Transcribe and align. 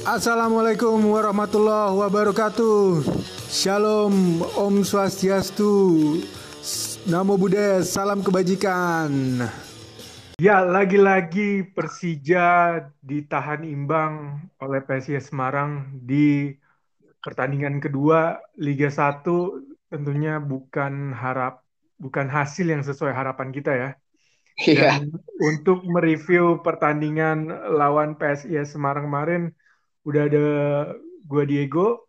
Assalamualaikum 0.00 1.12
warahmatullahi 1.12 1.92
wabarakatuh. 1.92 3.04
Shalom, 3.52 4.40
Om 4.56 4.80
Swastiastu. 4.80 6.16
Namo 7.04 7.36
Buddhaya, 7.36 7.84
salam 7.84 8.24
kebajikan. 8.24 9.44
Ya, 10.40 10.64
lagi-lagi 10.64 11.68
Persija 11.76 12.80
ditahan 13.04 13.60
imbang 13.60 14.40
oleh 14.56 14.80
PSIS 14.80 15.28
Semarang 15.28 15.92
di 15.92 16.56
pertandingan 17.20 17.84
kedua 17.84 18.40
Liga 18.56 18.88
1 18.88 19.20
tentunya 19.92 20.40
bukan 20.40 21.12
harap 21.12 21.60
bukan 22.00 22.24
hasil 22.32 22.72
yang 22.72 22.80
sesuai 22.80 23.12
harapan 23.12 23.52
kita 23.52 23.72
ya. 23.76 23.90
Iya. 24.64 24.96
Dan 24.96 25.12
untuk 25.44 25.84
mereview 25.84 26.64
pertandingan 26.64 27.52
lawan 27.76 28.16
PSIS 28.16 28.72
Semarang 28.72 29.04
kemarin 29.04 29.52
udah 30.06 30.22
ada 30.26 30.46
gua 31.26 31.42
Diego, 31.44 32.06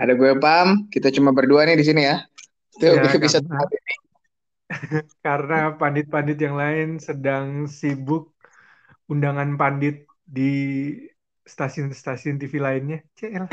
Ada 0.00 0.16
gue 0.16 0.32
Pam, 0.40 0.88
kita 0.88 1.12
cuma 1.12 1.36
berdua 1.36 1.68
nih 1.68 1.76
di 1.76 1.84
sini 1.84 2.02
ya. 2.08 2.24
Itu 2.72 2.96
Ya, 2.96 3.04
bisa 3.20 3.44
karena- 3.44 3.68
karena 5.26 5.58
pandit-pandit 5.76 6.40
yang 6.40 6.56
lain 6.56 6.96
sedang 6.96 7.68
sibuk 7.68 8.32
undangan 9.04 9.60
pandit 9.60 10.08
di 10.24 10.96
stasiun-stasiun 11.44 12.40
TV 12.40 12.56
lainnya. 12.56 13.04
Cel. 13.12 13.44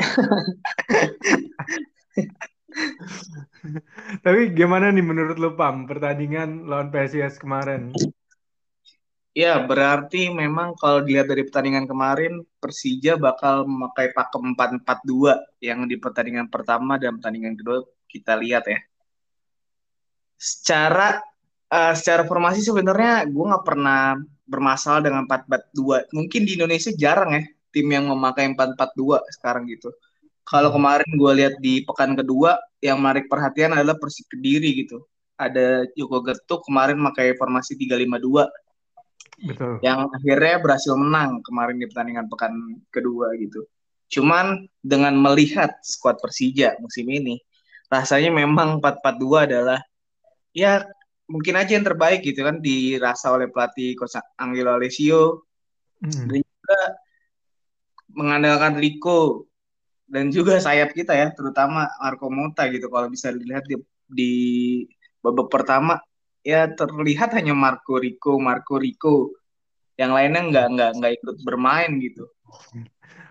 Tapi 4.24 4.40
gimana 4.56 4.88
nih 4.88 5.04
menurut 5.04 5.36
lo 5.36 5.52
Pam 5.58 5.84
pertandingan 5.84 6.64
lawan 6.64 6.88
PSIS 6.88 7.36
kemarin? 7.36 7.92
Ya, 9.30 9.62
berarti 9.62 10.26
memang 10.26 10.74
kalau 10.74 11.06
dilihat 11.06 11.30
dari 11.30 11.46
pertandingan 11.46 11.86
kemarin, 11.86 12.42
Persija 12.58 13.14
bakal 13.14 13.62
memakai 13.62 14.10
pakem 14.10 14.58
4-4-2 14.58 15.38
yang 15.62 15.86
di 15.86 15.94
pertandingan 16.02 16.50
pertama 16.50 16.98
dan 16.98 17.14
pertandingan 17.14 17.54
kedua 17.54 17.86
kita 18.10 18.34
lihat 18.34 18.66
ya. 18.66 18.82
Secara 20.34 21.22
eh, 21.70 21.94
secara 21.94 22.26
formasi 22.26 22.58
sebenarnya 22.66 23.22
gue 23.30 23.44
nggak 23.54 23.62
pernah 23.62 24.18
bermasalah 24.50 24.98
dengan 25.06 25.22
4-4-2. 25.30 26.10
Mungkin 26.10 26.40
di 26.42 26.52
Indonesia 26.58 26.90
jarang 26.90 27.30
ya 27.38 27.44
tim 27.70 27.86
yang 27.86 28.10
memakai 28.10 28.50
4-4-2 28.50 29.22
sekarang 29.38 29.70
gitu. 29.70 29.94
Kalau 30.42 30.74
kemarin 30.74 31.06
gue 31.06 31.32
lihat 31.38 31.54
di 31.62 31.86
pekan 31.86 32.18
kedua, 32.18 32.58
yang 32.82 32.98
menarik 32.98 33.30
perhatian 33.30 33.78
adalah 33.78 33.94
Persik 33.94 34.26
Kediri 34.26 34.82
gitu. 34.82 35.06
Ada 35.38 35.86
Joko 35.94 36.18
Getuk 36.26 36.66
kemarin 36.66 36.98
pakai 36.98 37.38
formasi 37.38 37.78
3-5-2 37.78 38.50
Betul. 39.40 39.80
yang 39.80 40.12
akhirnya 40.12 40.60
berhasil 40.60 40.92
menang 40.92 41.40
kemarin 41.40 41.80
di 41.80 41.88
pertandingan 41.88 42.28
pekan 42.28 42.52
kedua 42.92 43.32
gitu. 43.40 43.64
Cuman 44.12 44.68
dengan 44.84 45.16
melihat 45.16 45.80
skuad 45.80 46.20
Persija 46.20 46.76
musim 46.82 47.08
ini, 47.08 47.40
rasanya 47.88 48.28
memang 48.34 48.82
4-4-2 48.84 49.48
adalah 49.48 49.80
ya 50.52 50.84
mungkin 51.30 51.54
aja 51.56 51.78
yang 51.78 51.86
terbaik 51.86 52.26
gitu 52.26 52.42
kan 52.42 52.58
dirasa 52.58 53.30
oleh 53.30 53.46
pelatih 53.48 53.94
Coach 53.94 54.18
Angelo 54.36 54.76
Alessio 54.76 55.46
Hmm. 56.00 56.32
dan 56.32 56.40
juga 56.40 56.80
mengandalkan 58.16 58.80
Rico 58.80 59.52
dan 60.08 60.32
juga 60.32 60.56
sayap 60.56 60.96
kita 60.96 61.12
ya 61.12 61.28
terutama 61.30 61.86
Marco 62.00 62.32
Mota 62.32 62.66
gitu 62.72 62.88
kalau 62.88 63.12
bisa 63.12 63.30
dilihat 63.30 63.68
di, 63.68 63.76
di 64.08 64.32
babak 65.20 65.52
pertama 65.52 66.00
ya 66.40 66.70
terlihat 66.72 67.36
hanya 67.36 67.52
Marco 67.52 68.00
Rico 68.00 68.40
Marco 68.40 68.80
Rico. 68.80 69.34
Yang 70.00 70.10
lainnya 70.16 70.42
nggak 70.48 70.66
nggak 70.72 70.90
nggak 70.96 71.12
ikut 71.20 71.36
bermain 71.44 71.90
gitu. 72.00 72.24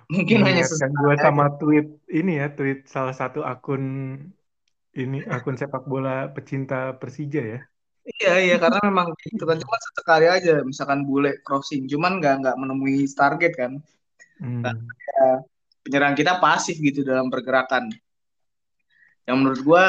Mungkin 0.09 0.41
hanya 0.41 0.65
Mengingatkan 0.65 0.91
gue 0.93 1.15
sama 1.21 1.45
tweet 1.61 1.87
ini 2.09 2.41
ya, 2.41 2.49
tweet 2.49 2.89
salah 2.89 3.13
satu 3.13 3.45
akun 3.45 3.85
ini 4.97 5.21
akun 5.29 5.53
sepak 5.53 5.85
bola 5.85 6.29
pecinta 6.33 6.97
Persija 6.97 7.41
ya. 7.45 7.61
iya 8.09 8.33
iya 8.41 8.55
karena 8.57 8.81
memang 8.89 9.13
itu 9.21 9.45
kan 9.45 9.61
cuma 9.61 9.77
sesekali 9.77 10.25
aja 10.25 10.65
misalkan 10.65 11.05
bule 11.05 11.37
crossing. 11.45 11.85
Cuman 11.85 12.17
nggak 12.17 12.41
nggak 12.41 12.57
menemui 12.57 13.05
target 13.13 13.53
kan. 13.53 13.71
Hmm. 14.39 14.63
penyerang 15.83 16.15
kita 16.15 16.39
pasif 16.39 16.79
gitu 16.79 17.05
dalam 17.05 17.29
pergerakan. 17.29 17.91
Yang 19.27 19.35
menurut 19.37 19.61
gua 19.61 19.83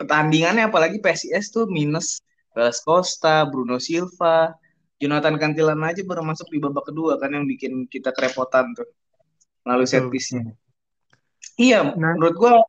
pertandingannya 0.00 0.72
apalagi 0.72 0.96
PSIS 1.04 1.52
tuh 1.52 1.68
minus 1.68 2.24
Velas 2.56 2.80
Costa, 2.80 3.44
Bruno 3.44 3.76
Silva, 3.76 4.56
Jonathan 4.96 5.36
Kantilan 5.36 5.80
aja 5.84 6.00
baru 6.00 6.24
masuk 6.24 6.48
di 6.48 6.56
babak 6.56 6.88
kedua 6.88 7.20
kan 7.20 7.36
yang 7.36 7.44
bikin 7.44 7.84
kita 7.84 8.16
kerepotan 8.16 8.72
tuh 8.72 8.88
melalui 9.68 9.84
set 9.84 10.08
piece-nya. 10.08 10.56
Iya, 11.60 11.92
Nah. 11.92 12.16
menurut 12.16 12.36
gua 12.40 12.64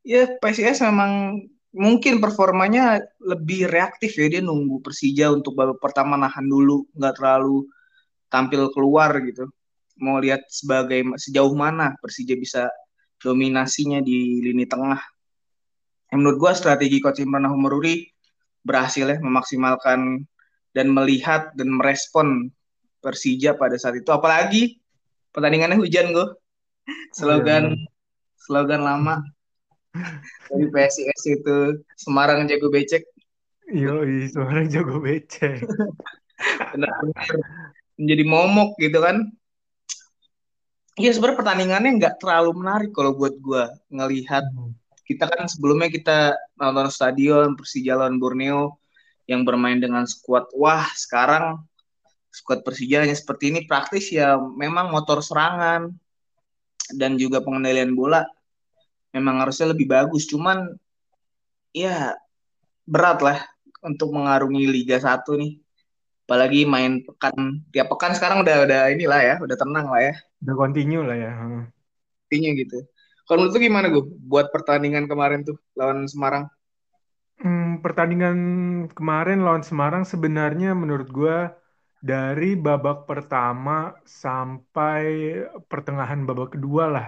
ya 0.00 0.24
PSIS 0.40 0.80
memang 0.80 1.44
mungkin 1.76 2.24
performanya 2.24 3.04
lebih 3.20 3.68
reaktif 3.68 4.16
ya 4.16 4.32
dia 4.32 4.40
nunggu 4.40 4.80
Persija 4.80 5.28
untuk 5.28 5.52
babak 5.52 5.76
pertama 5.76 6.16
nahan 6.16 6.48
dulu, 6.48 6.88
nggak 6.96 7.20
terlalu 7.20 7.68
tampil 8.32 8.72
keluar 8.72 9.12
gitu. 9.20 9.44
Mau 10.00 10.16
lihat 10.16 10.48
sebagai 10.48 11.04
sejauh 11.20 11.52
mana 11.52 11.92
Persija 12.00 12.32
bisa 12.36 12.72
dominasinya 13.20 14.00
di 14.00 14.40
lini 14.40 14.64
tengah. 14.64 15.00
Menurut 16.14 16.36
gua 16.38 16.52
strategi 16.54 17.02
coach 17.02 17.22
Imran 17.22 17.50
Humururi 17.50 18.06
berhasil 18.66 19.06
ya 19.06 19.18
memaksimalkan 19.22 20.26
dan 20.74 20.86
melihat 20.90 21.54
dan 21.54 21.70
merespon 21.72 22.50
Persija 23.00 23.54
pada 23.54 23.78
saat 23.78 24.02
itu. 24.02 24.10
Apalagi 24.10 24.82
pertandingannya 25.30 25.78
hujan 25.78 26.10
gue. 26.10 26.26
Slogan 27.14 27.74
slogan 28.38 28.82
lama 28.86 29.18
dari 30.46 30.66
PSIS 30.70 31.22
itu 31.26 31.82
Semarang 31.98 32.46
jago 32.46 32.70
becek. 32.70 33.02
Yo, 33.66 34.06
seorang 34.30 34.70
jago 34.70 35.02
becek. 35.02 35.66
Benar-benar 36.74 37.26
menjadi 37.96 38.24
momok 38.28 38.76
gitu 38.78 38.98
kan. 39.02 39.26
Iya 40.96 41.10
sebenarnya 41.12 41.40
pertandingannya 41.40 41.90
nggak 42.00 42.14
terlalu 42.22 42.50
menarik 42.56 42.90
kalau 42.94 43.12
buat 43.16 43.36
gua 43.40 43.68
ngelihat 43.92 44.48
kita 45.06 45.30
kan 45.30 45.46
sebelumnya 45.46 45.86
kita 45.86 46.34
nonton 46.58 46.90
stadion 46.90 47.54
Persija 47.54 47.94
lawan 47.94 48.18
Borneo 48.18 48.82
yang 49.30 49.46
bermain 49.46 49.78
dengan 49.78 50.02
skuad. 50.02 50.50
Wah 50.50 50.90
sekarang 50.98 51.62
skuad 52.34 52.66
Persija 52.66 53.06
hanya 53.06 53.14
seperti 53.14 53.54
ini. 53.54 53.62
Praktis 53.70 54.10
ya 54.10 54.34
memang 54.34 54.90
motor 54.90 55.22
serangan 55.22 55.94
dan 56.98 57.14
juga 57.14 57.38
pengendalian 57.38 57.94
bola 57.94 58.26
memang 59.14 59.46
harusnya 59.46 59.70
lebih 59.70 59.86
bagus. 59.86 60.26
Cuman 60.26 60.74
ya 61.70 62.18
berat 62.82 63.22
lah 63.22 63.38
untuk 63.86 64.10
mengarungi 64.10 64.66
Liga 64.66 64.98
1 64.98 65.38
nih. 65.38 65.62
Apalagi 66.26 66.66
main 66.66 67.06
pekan 67.06 67.62
tiap 67.70 67.86
pekan 67.94 68.10
sekarang 68.10 68.42
udah 68.42 68.66
udah 68.66 68.90
inilah 68.90 69.20
ya 69.22 69.34
udah 69.38 69.54
tenang 69.54 69.86
lah 69.86 70.02
ya. 70.02 70.14
Udah 70.42 70.54
continue 70.58 71.06
lah 71.06 71.14
ya. 71.14 71.30
Intinya 72.26 72.50
gitu 72.58 72.95
kalau 73.28 73.40
menurut 73.42 73.54
lu 73.54 73.58
gimana 73.66 73.86
gue 73.94 74.02
buat 74.30 74.46
pertandingan 74.54 75.04
kemarin 75.10 75.40
tuh 75.48 75.56
lawan 75.78 75.98
Semarang 76.12 76.44
Hmm, 77.40 77.62
pertandingan 77.84 78.36
kemarin 78.96 79.36
lawan 79.44 79.64
Semarang 79.68 80.04
sebenarnya 80.12 80.68
menurut 80.82 81.08
gua 81.18 81.36
dari 82.10 82.46
babak 82.64 82.96
pertama 83.08 83.72
sampai 84.22 85.02
pertengahan 85.70 86.20
babak 86.28 86.48
kedua 86.54 86.84
lah. 86.94 87.06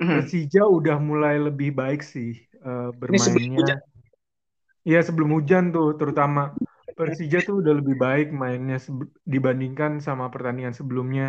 Mhm. 0.00 0.36
Persija 0.36 0.60
udah 0.78 0.96
mulai 1.10 1.34
lebih 1.46 1.68
baik 1.80 2.00
sih 2.12 2.28
sebelum 3.10 3.26
bermainnya. 3.54 3.76
Iya 4.88 4.98
sebelum 5.06 5.30
hujan 5.36 5.64
tuh 5.74 5.86
terutama 6.00 6.40
Persija 6.96 7.38
tuh 7.46 7.54
udah 7.60 7.72
lebih 7.80 7.94
baik 8.04 8.26
mainnya 8.40 8.76
dibandingkan 9.34 9.92
sama 10.06 10.24
pertandingan 10.34 10.74
sebelumnya 10.80 11.24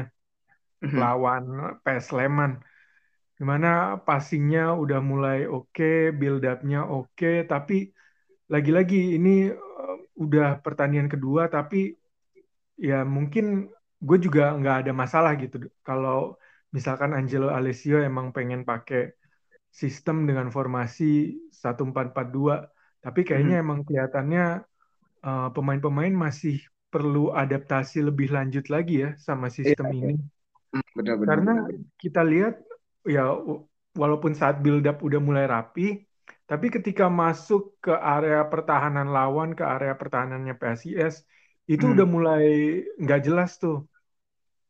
Mhm. 0.81 1.01
lawan 1.01 1.43
PS 1.83 2.05
Sleman. 2.09 2.51
Di 3.37 3.43
mana 3.51 3.67
passingnya 4.07 4.61
udah 4.83 4.99
mulai 5.11 5.37
oke, 5.55 5.83
build 6.19 6.41
up-nya 6.51 6.79
oke, 6.95 7.27
tapi 7.51 7.73
lagi-lagi 8.53 8.97
ini 9.17 9.29
eh, 9.53 9.95
udah 10.23 10.45
pertandingan 10.65 11.09
kedua, 11.13 11.43
tapi 11.55 11.77
ya 12.77 12.95
mungkin 13.15 13.45
gue 14.07 14.17
juga 14.25 14.41
nggak 14.59 14.75
ada 14.85 14.91
masalah 15.01 15.31
gitu 15.41 15.55
kalau 15.87 16.37
misalkan 16.75 17.11
Angelo 17.17 17.47
Alessio 17.57 17.95
emang 18.09 18.27
pengen 18.35 18.61
pakai 18.69 18.99
sistem 19.81 20.17
dengan 20.29 20.47
formasi 20.55 21.03
1442 21.61 22.55
tapi 23.05 23.21
kayaknya 23.27 23.55
emang 23.63 23.79
kelihatannya 23.87 24.43
eh, 25.27 25.47
pemain-pemain 25.55 26.13
masih 26.25 26.55
perlu 26.93 27.33
adaptasi 27.43 27.97
lebih 28.09 28.29
lanjut 28.37 28.65
lagi 28.75 28.93
ya 29.05 29.09
sama 29.27 29.47
sistem 29.57 29.87
Iya, 29.89 30.09
ini. 30.09 30.13
Hmm, 30.73 30.83
benar-benar. 30.97 31.43
karena 31.43 31.51
kita 32.01 32.21
lihat 32.31 32.53
ya 33.15 33.21
walaupun 34.01 34.31
saat 34.39 34.55
build 34.63 34.83
up 34.89 34.97
udah 35.07 35.19
mulai 35.27 35.45
rapi 35.53 35.81
tapi 36.49 36.65
ketika 36.75 37.03
masuk 37.21 37.61
ke 37.83 37.91
area 38.13 38.37
pertahanan 38.51 39.07
lawan 39.15 39.49
ke 39.57 39.63
area 39.73 39.93
pertahanannya 40.01 40.53
PSIS 40.61 41.15
itu 41.71 41.83
Hmm. 41.83 41.97
udah 41.97 42.07
mulai 42.15 42.43
nggak 43.01 43.19
jelas 43.27 43.51
tuh 43.63 43.75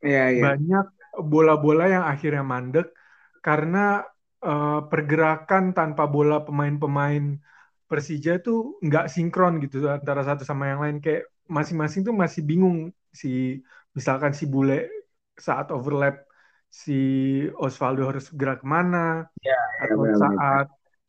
Iya, 0.04 0.30
iya. 0.32 0.46
banyak 0.46 0.86
bola-bola 1.32 1.84
yang 1.94 2.06
akhirnya 2.12 2.44
mandek 2.54 2.88
karena 3.46 4.04
uh, 4.46 4.86
pergerakan 4.92 5.64
tanpa 5.78 6.04
bola 6.14 6.36
pemain-pemain 6.48 7.24
Persija 7.88 8.32
tuh 8.46 8.58
nggak 8.86 9.06
sinkron 9.14 9.54
gitu 9.64 9.88
antara 9.88 10.22
satu 10.28 10.44
sama 10.44 10.64
yang 10.72 10.80
lain 10.84 10.98
kayak 11.06 11.24
masing-masing 11.48 12.02
tuh 12.08 12.12
masih 12.24 12.42
bingung 12.50 12.78
si 13.22 13.28
misalkan 13.98 14.34
si 14.36 14.44
bule 14.54 14.76
saat 15.40 15.72
overlap 15.72 16.27
si 16.78 17.00
Osvaldo 17.58 18.06
harus 18.06 18.30
gerak 18.30 18.62
ke 18.62 18.68
mana 18.70 19.26
ya, 19.42 19.58
atau 19.82 20.06
ya, 20.06 20.16
saat 20.22 20.68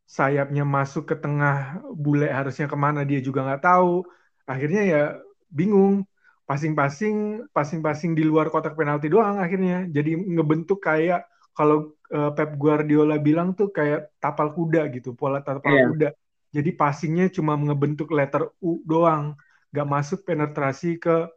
sayapnya 0.09 0.65
masuk 0.65 1.05
ke 1.13 1.17
tengah 1.21 1.85
bule 1.93 2.33
harusnya 2.33 2.65
ke 2.65 2.77
mana 2.81 3.05
dia 3.05 3.21
juga 3.21 3.45
nggak 3.45 3.65
tahu. 3.69 4.09
Akhirnya 4.49 4.83
ya 4.89 5.03
bingung. 5.53 6.09
Passing-passing 6.49 7.45
passing-passing 7.53 8.17
di 8.17 8.25
luar 8.25 8.49
kotak 8.49 8.73
penalti 8.73 9.13
doang 9.13 9.37
akhirnya. 9.37 9.85
Jadi 9.85 10.17
ngebentuk 10.17 10.81
kayak 10.81 11.29
kalau 11.53 11.93
uh, 12.09 12.33
Pep 12.33 12.57
Guardiola 12.57 13.21
bilang 13.21 13.53
tuh 13.53 13.69
kayak 13.69 14.17
tapal 14.17 14.57
kuda 14.57 14.89
gitu 14.89 15.13
pola 15.13 15.45
tapal 15.45 15.69
yeah. 15.69 15.89
kuda. 15.93 16.09
Jadi 16.57 16.73
passingnya 16.73 17.29
cuma 17.29 17.53
ngebentuk 17.53 18.09
letter 18.17 18.49
U 18.65 18.81
doang. 18.89 19.37
Nggak 19.77 19.89
masuk 19.93 20.25
penetrasi 20.25 20.97
ke 20.97 21.29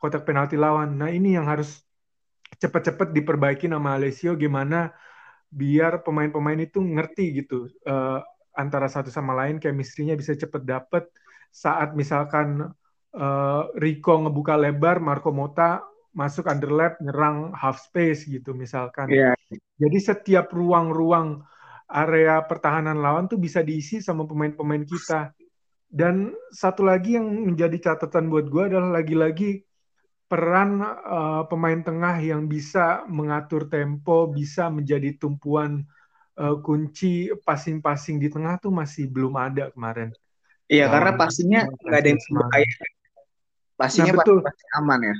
kotak 0.00 0.24
penalti 0.24 0.56
lawan. 0.56 0.96
Nah 0.96 1.12
ini 1.12 1.36
yang 1.36 1.44
harus 1.44 1.83
cepet-cepet 2.58 3.14
diperbaiki 3.14 3.66
nama 3.70 3.96
Alessio 3.98 4.34
gimana 4.38 4.92
biar 5.54 6.02
pemain-pemain 6.02 6.58
itu 6.58 6.82
ngerti 6.82 7.44
gitu 7.44 7.70
uh, 7.86 8.18
antara 8.54 8.90
satu 8.90 9.10
sama 9.10 9.34
lain 9.34 9.62
chemistry-nya 9.62 10.18
bisa 10.18 10.34
cepet 10.34 10.62
dapet 10.66 11.06
saat 11.54 11.94
misalkan 11.94 12.74
uh, 13.14 13.62
Rico 13.78 14.18
ngebuka 14.18 14.58
lebar, 14.58 14.98
Marco 14.98 15.30
Mota 15.30 15.86
masuk 16.14 16.46
underlap, 16.46 16.98
nyerang 17.02 17.50
half 17.54 17.82
space 17.82 18.26
gitu 18.26 18.54
misalkan. 18.54 19.10
Yeah. 19.10 19.34
Jadi 19.78 19.98
setiap 19.98 20.50
ruang-ruang 20.54 21.42
area 21.90 22.42
pertahanan 22.46 23.02
lawan 23.02 23.26
tuh 23.26 23.38
bisa 23.38 23.62
diisi 23.62 23.98
sama 24.02 24.26
pemain-pemain 24.26 24.82
kita. 24.86 25.34
Dan 25.94 26.34
satu 26.50 26.82
lagi 26.82 27.14
yang 27.14 27.26
menjadi 27.30 27.78
catatan 27.78 28.26
buat 28.26 28.50
gue 28.50 28.62
adalah 28.66 28.98
lagi-lagi 28.98 29.62
peran 30.26 30.80
uh, 30.82 31.44
pemain 31.46 31.80
tengah 31.84 32.16
yang 32.18 32.48
bisa 32.48 33.04
mengatur 33.06 33.68
tempo, 33.68 34.26
bisa 34.32 34.72
menjadi 34.72 35.14
tumpuan 35.20 35.84
uh, 36.40 36.56
kunci 36.64 37.30
passing-passing 37.44 38.18
di 38.18 38.28
tengah 38.32 38.58
tuh 38.58 38.72
masih 38.72 39.06
belum 39.10 39.36
ada 39.36 39.70
kemarin. 39.70 40.10
Iya, 40.64 40.88
karena 40.88 41.12
pastinya 41.14 41.60
nggak 41.68 41.98
ada 42.00 42.08
yang 42.08 42.20
berbahaya 42.24 42.68
Pastinya 43.74 44.14
nah, 44.14 44.18
betul. 44.22 44.38
pasti 44.40 44.64
aman 44.78 45.00
ya. 45.02 45.16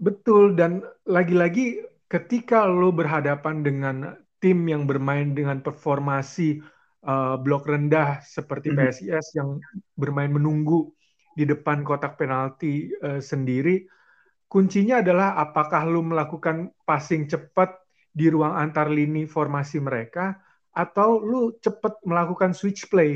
Betul 0.00 0.44
dan 0.56 0.84
lagi-lagi 1.08 1.80
ketika 2.12 2.68
lo 2.68 2.92
berhadapan 2.92 3.64
dengan 3.64 3.96
tim 4.40 4.64
yang 4.68 4.84
bermain 4.88 5.32
dengan 5.36 5.60
performasi 5.60 6.60
uh, 7.04 7.36
blok 7.40 7.68
rendah 7.68 8.20
seperti. 8.24 8.72
PSIS 8.72 9.36
yang 9.36 9.60
bermain 9.96 10.32
menunggu 10.32 10.92
di 11.36 11.48
depan 11.48 11.84
kotak 11.84 12.20
penalti 12.20 12.92
uh, 13.00 13.20
sendiri, 13.20 13.84
kuncinya 14.52 14.94
adalah 15.02 15.28
apakah 15.44 15.82
lo 15.92 16.00
melakukan 16.02 16.56
passing 16.88 17.22
cepat 17.32 17.70
di 18.10 18.26
ruang 18.34 18.54
antar 18.62 18.86
lini 18.90 19.22
formasi 19.24 19.78
mereka 19.78 20.34
atau 20.74 21.22
lu 21.22 21.54
cepat 21.64 22.02
melakukan 22.02 22.50
switch 22.58 22.90
play 22.90 23.12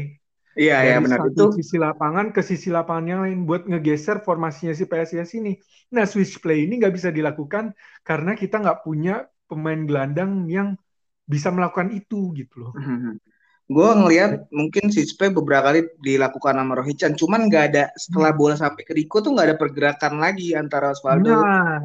Iya, 0.55 0.75
iya 0.87 0.97
benar 1.03 1.19
itu. 1.27 1.43
sisi 1.59 1.77
lapangan 1.83 2.27
ke 2.31 2.41
sisi 2.51 2.71
lapangan 2.71 3.07
yang 3.11 3.21
lain 3.27 3.39
buat 3.43 3.67
ngegeser 3.67 4.23
formasinya 4.23 4.71
si 4.79 4.87
PSIS 4.87 5.31
ini. 5.35 5.53
Nah, 5.95 6.07
switch 6.07 6.39
play 6.39 6.63
ini 6.63 6.79
nggak 6.79 6.95
bisa 6.95 7.11
dilakukan 7.11 7.75
karena 8.07 8.39
kita 8.39 8.63
nggak 8.63 8.87
punya 8.87 9.27
pemain 9.51 9.81
gelandang 9.83 10.47
yang 10.47 10.79
bisa 11.27 11.51
melakukan 11.51 11.91
itu 11.91 12.31
gitu 12.39 12.55
loh. 12.63 12.73
Mm-hmm. 12.79 13.34
Gue 13.65 13.89
ngelihat 13.97 14.53
mungkin 14.53 14.93
switch 14.93 15.17
play 15.17 15.33
beberapa 15.33 15.73
kali 15.73 15.89
dilakukan 16.05 16.61
sama 16.61 16.73
Rohichan, 16.77 17.17
cuman 17.17 17.49
nggak 17.49 17.65
ada 17.73 17.85
setelah 17.97 18.31
hmm. 18.35 18.41
bola 18.41 18.55
sampai 18.61 18.83
ke 18.85 18.93
Rico 18.93 19.25
tuh 19.25 19.33
nggak 19.33 19.47
ada 19.49 19.57
pergerakan 19.57 20.21
lagi 20.21 20.53
antara 20.53 20.93
Osvaldo 20.93 21.33
nah, 21.33 21.81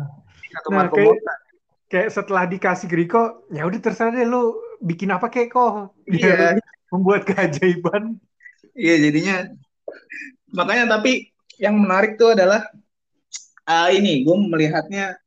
atau 0.60 0.70
nah, 0.76 0.92
kayak, 0.92 1.16
kayak 1.88 2.10
setelah 2.12 2.44
dikasih 2.52 2.88
ke 2.92 2.96
Rico, 3.00 3.48
ya 3.48 3.64
udah 3.64 3.80
terserah 3.80 4.12
deh 4.12 4.28
lo 4.28 4.60
bikin 4.84 5.16
apa 5.16 5.32
kayak 5.32 5.56
kok. 5.56 5.96
Iya. 6.04 6.60
membuat 6.90 7.22
keajaiban 7.22 8.18
Iya 8.74 8.96
jadinya 8.98 9.36
makanya 10.50 10.98
tapi 10.98 11.30
yang 11.62 11.78
menarik 11.78 12.18
tuh 12.18 12.34
adalah 12.34 12.66
uh, 13.68 13.90
ini 13.92 14.24
gue 14.26 14.36
melihatnya 14.50 15.20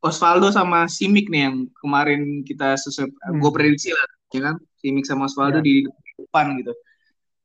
Osvaldo 0.00 0.52
sama 0.52 0.86
Simic 0.86 1.28
nih 1.32 1.50
yang 1.50 1.56
kemarin 1.80 2.44
kita 2.46 2.76
sesuai 2.78 3.10
hmm. 3.10 3.38
gue 3.40 3.50
prediksi 3.50 3.90
lah 3.96 4.08
ya 4.30 4.40
kan 4.52 4.56
Simic 4.80 5.04
sama 5.04 5.28
Osvaldo 5.28 5.60
ya. 5.60 5.64
di 5.64 5.74
depan 6.16 6.56
gitu. 6.58 6.72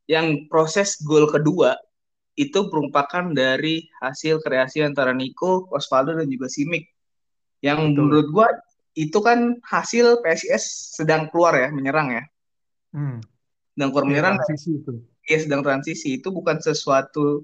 Yang 0.08 0.48
proses 0.48 0.98
gol 1.04 1.28
kedua 1.28 1.76
itu 2.36 2.68
merupakan 2.68 3.32
dari 3.32 3.88
hasil 4.04 4.44
kreasi 4.44 4.84
antara 4.84 5.16
Nico, 5.16 5.72
Osvaldo 5.72 6.20
dan 6.20 6.28
juga 6.28 6.52
Simic 6.52 6.92
yang 7.64 7.92
Betul. 7.92 8.00
menurut 8.04 8.28
gue 8.32 8.48
itu 8.96 9.18
kan 9.20 9.60
hasil 9.64 10.24
PSIS 10.24 10.96
sedang 10.96 11.28
keluar 11.32 11.56
ya 11.56 11.68
menyerang 11.72 12.16
ya. 12.16 12.24
Hmm. 12.96 13.20
Sedang 13.76 13.90
keluar 13.92 14.06
menyerang. 14.08 14.36
transisi 14.40 14.80
itu. 14.80 14.92
ya 15.26 15.38
sedang 15.42 15.62
transisi. 15.66 16.08
Itu 16.20 16.32
bukan 16.32 16.60
sesuatu 16.64 17.44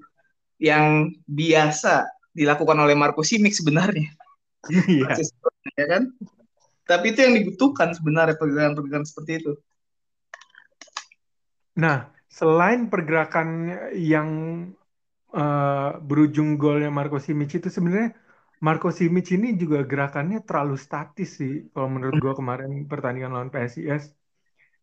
yang 0.61 1.11
biasa 1.25 2.07
dilakukan 2.31 2.77
oleh 2.79 2.95
Marco 2.95 3.25
Simic 3.25 3.55
sebenarnya. 3.55 4.11
Iya. 4.69 5.17
Ya 5.73 5.85
kan? 5.89 6.03
Tapi 6.85 7.15
itu 7.15 7.19
yang 7.23 7.33
dibutuhkan 7.33 7.95
sebenarnya 7.97 8.37
pergerakan-pergerakan 8.37 9.07
seperti 9.07 9.41
itu 9.41 9.51
nah 11.75 12.11
selain 12.27 12.87
pergerakan 12.87 13.47
yang 13.95 14.29
uh, 15.35 15.99
berujung 15.99 16.55
golnya 16.55 16.91
Marco 16.91 17.19
Simic 17.19 17.59
itu 17.59 17.67
sebenarnya 17.67 18.15
Marco 18.61 18.93
Simic 18.93 19.33
ini 19.33 19.57
juga 19.57 19.81
gerakannya 19.81 20.45
terlalu 20.45 20.77
statis 20.77 21.41
sih 21.41 21.67
kalau 21.73 21.89
menurut 21.89 22.21
gue 22.21 22.33
kemarin 22.37 22.85
pertandingan 22.85 23.33
lawan 23.33 23.49
PSIS 23.49 24.13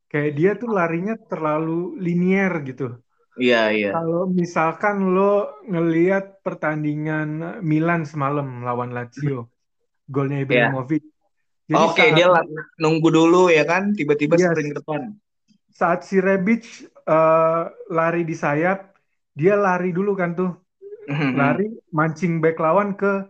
kayak 0.09 0.33
dia 0.35 0.50
tuh 0.57 0.73
larinya 0.73 1.14
terlalu 1.28 2.00
linier 2.00 2.52
gitu. 2.64 2.99
Iya, 3.38 3.71
iya. 3.71 3.90
Kalau 3.95 4.26
misalkan 4.26 5.14
lo 5.14 5.62
ngelihat 5.62 6.42
pertandingan 6.42 7.62
Milan 7.62 8.02
semalam 8.02 8.66
lawan 8.66 8.90
Lazio, 8.90 9.52
golnya 10.11 10.42
iya. 10.42 10.45
Ibrahimovic. 10.45 11.04
Yeah. 11.71 11.85
Oke, 11.85 12.00
okay, 12.00 12.09
dia 12.16 12.33
nunggu 12.80 13.12
dulu 13.12 13.52
ya 13.52 13.62
kan, 13.68 13.92
tiba-tiba 13.92 14.40
yes, 14.40 14.50
sprint 14.50 14.73
ke 14.73 14.76
depan. 14.80 15.12
Saat 15.78 16.02
si 16.02 16.18
Rebic 16.18 16.66
uh, 17.06 17.70
lari 17.87 18.26
di 18.26 18.35
sayap, 18.35 18.99
dia 19.38 19.54
lari 19.54 19.94
dulu 19.94 20.18
kan 20.18 20.35
tuh. 20.35 20.58
Mm-hmm. 21.06 21.32
Lari 21.38 21.66
mancing 21.94 22.42
back 22.42 22.58
lawan 22.58 22.99
ke 22.99 23.23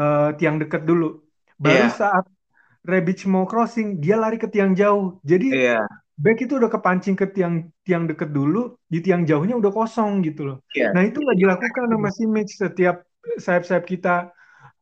uh, 0.00 0.32
tiang 0.40 0.56
dekat 0.56 0.88
dulu. 0.88 1.20
Baru 1.60 1.86
yeah. 1.86 1.92
saat 1.92 2.24
Rebic 2.88 3.28
mau 3.28 3.44
crossing, 3.44 4.00
dia 4.00 4.16
lari 4.16 4.40
ke 4.40 4.48
tiang 4.48 4.72
jauh. 4.72 5.20
Jadi 5.20 5.52
yeah 5.52 5.84
back 6.20 6.44
itu 6.44 6.60
udah 6.60 6.68
kepancing 6.68 7.16
ke 7.16 7.32
tiang 7.32 7.72
tiang 7.80 8.04
deket 8.04 8.28
dulu, 8.28 8.76
di 8.84 9.00
tiang 9.00 9.24
jauhnya 9.24 9.56
udah 9.56 9.72
kosong 9.72 10.20
gitu 10.20 10.52
loh. 10.52 10.58
Yeah. 10.76 10.92
Nah 10.92 11.08
itu 11.08 11.24
nggak 11.24 11.38
dilakukan 11.40 11.88
sama 11.88 12.10
si 12.12 12.24
Mitch 12.28 12.60
setiap 12.60 13.08
sayap-sayap 13.40 13.84
kita 13.88 14.14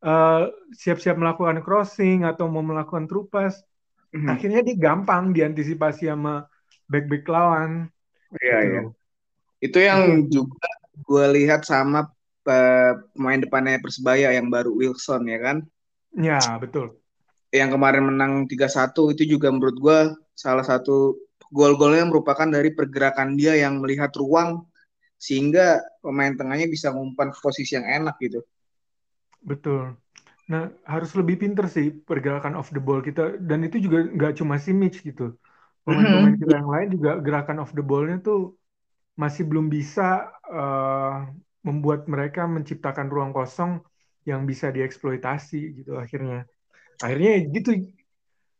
uh, 0.02 0.50
siap-siap 0.75 1.14
melakukan 1.14 1.62
crossing 1.62 2.26
atau 2.26 2.50
mau 2.50 2.66
melakukan 2.66 3.06
trupas, 3.06 3.54
mm-hmm. 4.10 4.28
akhirnya 4.28 4.60
dia 4.66 4.76
gampang 4.76 5.30
diantisipasi 5.30 6.10
sama 6.10 6.50
back-back 6.88 7.25
lawan. 7.28 7.92
Iya 8.40 8.57
gitu. 8.61 8.68
iya. 8.68 8.83
Itu 9.62 9.78
yang 9.78 10.00
itu. 10.26 10.42
juga 10.42 10.68
gue 10.99 11.25
lihat 11.40 11.62
sama 11.62 12.11
uh, 12.49 12.92
pemain 13.14 13.40
depannya 13.40 13.78
Persebaya 13.78 14.35
yang 14.35 14.49
baru 14.49 14.75
Wilson 14.75 15.28
ya 15.28 15.38
kan? 15.38 15.57
Ya 16.16 16.40
betul. 16.59 16.99
Yang 17.52 17.80
kemarin 17.80 18.04
menang 18.12 18.33
3-1 18.45 18.92
itu 19.16 19.38
juga 19.38 19.49
menurut 19.49 19.76
gue 19.78 19.99
salah 20.37 20.64
satu 20.64 21.16
gol-golnya 21.49 22.04
merupakan 22.04 22.45
dari 22.45 22.76
pergerakan 22.76 23.37
dia 23.37 23.57
yang 23.57 23.80
melihat 23.80 24.12
ruang 24.16 24.68
sehingga 25.16 25.80
pemain 26.04 26.37
tengahnya 26.37 26.68
bisa 26.71 26.92
ngumpan 26.92 27.33
ke 27.35 27.38
posisi 27.40 27.75
yang 27.75 27.88
enak 27.88 28.16
gitu. 28.21 28.45
Betul. 29.42 29.97
Nah, 30.49 30.73
harus 30.88 31.12
lebih 31.12 31.40
pinter 31.45 31.68
sih 31.68 31.92
pergerakan 31.92 32.57
off 32.57 32.73
the 32.73 32.80
ball 32.80 33.04
kita 33.04 33.37
dan 33.37 33.64
itu 33.64 33.80
juga 33.83 34.09
nggak 34.09 34.40
cuma 34.40 34.57
si 34.57 34.73
Mitch 34.73 35.04
gitu. 35.04 35.37
Pemain-pemain 35.88 36.37
mm-hmm. 36.37 36.42
kita 36.45 36.54
yang 36.61 36.68
lain 36.68 36.88
juga 36.92 37.11
gerakan 37.25 37.64
off 37.64 37.73
the 37.73 37.80
ball-nya 37.80 38.21
tuh 38.21 38.52
masih 39.16 39.49
belum 39.49 39.73
bisa 39.73 40.28
uh, 40.52 41.25
membuat 41.64 42.04
mereka 42.04 42.45
menciptakan 42.45 43.09
ruang 43.09 43.33
kosong 43.33 43.80
yang 44.28 44.45
bisa 44.45 44.68
dieksploitasi 44.68 45.80
gitu 45.80 45.97
akhirnya. 45.97 46.45
Akhirnya 47.00 47.40
gitu 47.49 47.88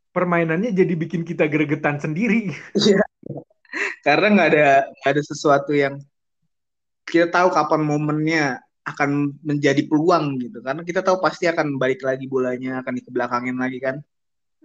permainannya 0.09 0.73
jadi 0.73 0.93
bikin 0.97 1.21
kita 1.21 1.45
gregetan 1.45 2.01
sendiri. 2.01 2.49
Iya. 2.73 3.05
Karena 4.01 4.33
nggak 4.33 4.49
ada 4.49 4.69
nggak 4.89 5.11
ada 5.13 5.23
sesuatu 5.23 5.77
yang 5.77 6.01
kita 7.05 7.29
tahu 7.29 7.53
kapan 7.53 7.81
momennya 7.85 8.57
akan 8.89 9.37
menjadi 9.45 9.85
peluang 9.85 10.41
gitu 10.41 10.65
karena 10.65 10.81
kita 10.81 11.05
tahu 11.05 11.21
pasti 11.21 11.45
akan 11.45 11.77
balik 11.77 12.01
lagi 12.01 12.25
bolanya 12.25 12.81
akan 12.81 12.93
dikebelakangin 12.97 13.57
lagi 13.57 13.77
kan 13.77 14.01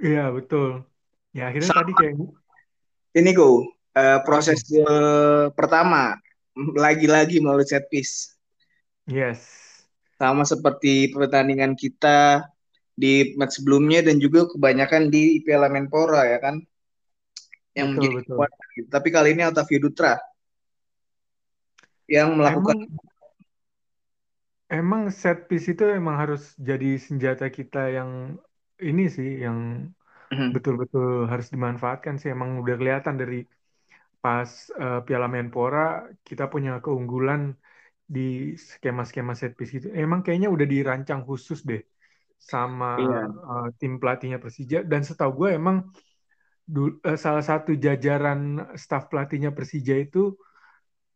iya 0.01 0.33
betul 0.33 0.85
ya 1.37 1.53
akhirnya 1.53 1.69
Sama. 1.69 1.81
tadi 1.85 1.93
kayak 1.93 2.15
ini 3.15 3.31
go 3.33 3.63
uh, 3.95 4.21
proses 4.27 4.61
uh, 4.75 5.51
pertama 5.55 6.19
lagi-lagi 6.55 7.39
melalui 7.39 7.67
set 7.67 7.87
piece 7.91 8.35
yes 9.07 9.47
sama 10.19 10.47
seperti 10.47 11.11
pertandingan 11.11 11.75
kita 11.75 12.47
di 12.95 13.35
match 13.35 13.59
sebelumnya 13.59 14.07
dan 14.07 14.23
juga 14.23 14.47
kebanyakan 14.47 15.11
di 15.11 15.43
Piala 15.43 15.67
Menpora 15.67 16.31
ya 16.31 16.39
kan 16.39 16.63
yang 17.75 17.91
betul, 17.91 17.99
menjadi 17.99 18.17
betul. 18.23 18.35
kuat 18.39 18.51
gitu. 18.79 18.89
tapi 18.91 19.09
kali 19.11 19.29
ini 19.35 19.43
Altavio 19.43 19.79
Dutra 19.83 20.15
yang 22.07 22.39
melakukan 22.39 22.87
emang, 22.87 23.03
emang 24.71 25.03
set 25.11 25.51
piece 25.51 25.73
itu 25.73 25.83
emang 25.89 26.21
harus 26.21 26.55
jadi 26.61 27.01
senjata 27.01 27.49
kita 27.49 27.91
yang 27.91 28.39
ini 28.81 29.07
sih 29.09 29.41
yang. 29.41 29.91
Betul-betul 30.55 31.27
harus 31.31 31.49
dimanfaatkan 31.55 32.15
sih. 32.21 32.31
Emang 32.33 32.63
udah 32.63 32.77
kelihatan 32.81 33.15
dari 33.21 33.45
pas 34.25 34.49
uh, 34.81 35.05
Piala 35.05 35.29
Menpora 35.29 36.09
kita 36.25 36.49
punya 36.49 36.81
keunggulan 36.81 37.53
di 38.05 38.53
skema-skema 38.57 39.33
set 39.33 39.53
piece 39.57 39.81
itu 39.81 39.89
emang 39.93 40.21
kayaknya 40.25 40.49
udah 40.53 40.67
dirancang 40.69 41.25
khusus 41.25 41.65
deh 41.65 41.81
sama 42.37 43.01
iya. 43.01 43.21
uh, 43.29 43.69
tim 43.81 43.97
pelatihnya 43.97 44.41
Persija. 44.41 44.85
Dan 44.85 45.01
setahu 45.05 45.45
gue 45.45 45.51
emang 45.57 45.89
uh, 46.73 47.17
salah 47.17 47.45
satu 47.45 47.77
jajaran 47.77 48.73
staf 48.77 49.09
pelatihnya 49.09 49.53
Persija 49.57 49.97
itu 49.97 50.37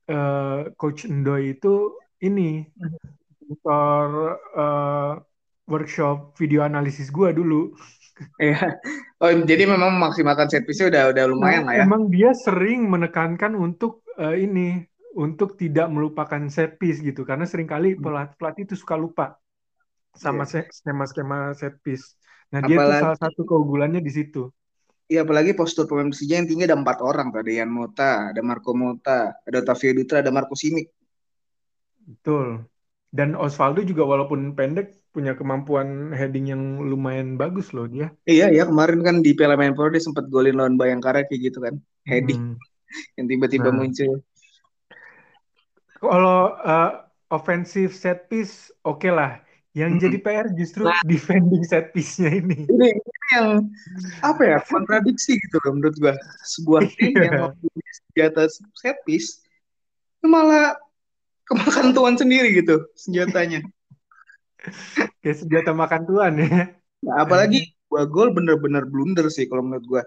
uh, 0.08 0.72
coach 0.76 1.04
Endoy 1.04 1.56
itu 1.56 1.96
ini 2.24 2.64
motor 3.48 4.36
uh, 4.56 5.12
workshop 5.68 6.36
video 6.40 6.64
analisis 6.64 7.12
gue 7.12 7.32
dulu. 7.36 7.76
Iya. 8.38 8.78
Oh, 9.22 9.30
jadi 9.30 9.66
memang 9.66 9.94
memaksimalkan 9.98 10.50
set 10.50 10.66
piece 10.66 10.82
udah 10.82 11.10
udah 11.10 11.24
lumayan 11.26 11.66
nah, 11.66 11.70
lah 11.70 11.74
ya. 11.78 11.84
Emang 11.86 12.10
dia 12.10 12.30
sering 12.34 12.86
menekankan 12.86 13.54
untuk 13.54 14.06
uh, 14.18 14.34
ini 14.34 14.86
untuk 15.18 15.58
tidak 15.58 15.90
melupakan 15.90 16.46
set 16.50 16.78
piece 16.78 17.02
gitu 17.02 17.26
karena 17.26 17.46
sering 17.46 17.66
kali 17.66 17.94
hmm. 17.94 18.02
pelatih 18.02 18.36
pelatih 18.38 18.62
itu 18.70 18.74
suka 18.78 18.94
lupa 18.94 19.34
sama 20.14 20.46
yeah. 20.46 20.66
skema-skema 20.70 21.54
set 21.54 21.78
piece. 21.82 22.18
Nah, 22.50 22.64
apalagi, 22.64 22.74
dia 22.74 22.86
tuh 22.86 23.02
salah 23.04 23.20
satu 23.20 23.40
keunggulannya 23.44 24.00
di 24.00 24.12
situ. 24.12 24.48
Iya, 25.08 25.24
apalagi 25.24 25.56
postur 25.56 25.88
pemain 25.88 26.12
Persija 26.12 26.36
yang 26.36 26.48
tinggi 26.48 26.68
ada 26.68 26.76
empat 26.76 27.00
orang 27.00 27.32
tadi, 27.32 27.56
Yan 27.56 27.72
Mota, 27.72 28.28
ada 28.28 28.40
Marco 28.44 28.76
Mota, 28.76 29.40
ada 29.40 29.56
Otavio 29.64 29.96
Dutra, 29.96 30.20
ada 30.20 30.28
Marco 30.28 30.52
Simic. 30.52 30.92
Betul. 32.04 32.68
Dan 33.08 33.32
Osvaldo 33.32 33.80
juga 33.88 34.04
walaupun 34.04 34.52
pendek 34.52 35.07
punya 35.18 35.34
kemampuan 35.34 36.14
heading 36.14 36.54
yang 36.54 36.62
lumayan 36.78 37.34
bagus 37.34 37.74
loh 37.74 37.90
dia. 37.90 38.14
Iya 38.22 38.54
ya 38.54 38.70
kemarin 38.70 39.02
kan 39.02 39.18
di 39.18 39.34
Piala 39.34 39.58
Menpora 39.58 39.90
dia 39.90 39.98
sempat 39.98 40.30
golin 40.30 40.54
lawan 40.54 40.78
Bayangkara 40.78 41.26
kayak 41.26 41.50
gitu 41.50 41.58
kan 41.58 41.74
heading 42.06 42.54
hmm. 42.54 43.18
yang 43.18 43.26
tiba-tiba 43.26 43.74
nah. 43.74 43.82
muncul. 43.82 44.22
Kalau 45.98 46.54
uh, 46.62 47.02
offensive 47.34 47.90
set 47.90 48.30
piece 48.30 48.70
oke 48.86 49.02
okay 49.02 49.10
lah. 49.10 49.42
Yang 49.74 49.90
hmm. 49.90 50.02
jadi 50.06 50.16
PR 50.22 50.46
justru 50.54 50.86
nah, 50.86 51.02
defending 51.02 51.66
set 51.66 51.90
piece-nya 51.90 52.38
ini. 52.38 52.70
Ini, 52.70 52.88
ini 52.94 53.26
yang 53.34 53.66
apa 54.22 54.42
ya 54.46 54.58
kontradiksi 54.70 55.34
gitu 55.34 55.58
loh 55.66 55.82
menurut 55.82 55.98
gua. 55.98 56.14
Sebuah 56.46 56.86
tim 56.94 57.18
yang 57.18 57.58
di 58.14 58.20
atas 58.22 58.62
set 58.78 59.02
piece 59.02 59.42
malah 60.22 60.78
kemakan 61.50 61.90
tuan 61.90 62.14
sendiri 62.14 62.54
gitu 62.54 62.86
senjatanya. 62.94 63.66
Kayak 65.22 65.36
senjata 65.44 65.72
makan 65.74 66.02
tuan 66.06 66.32
ya. 66.38 66.72
Nah, 66.98 67.22
apalagi 67.22 67.74
gua 67.86 68.04
gol 68.10 68.34
bener-bener 68.34 68.82
blunder 68.86 69.26
sih 69.30 69.46
kalau 69.46 69.62
menurut 69.62 69.86
gua. 69.86 70.02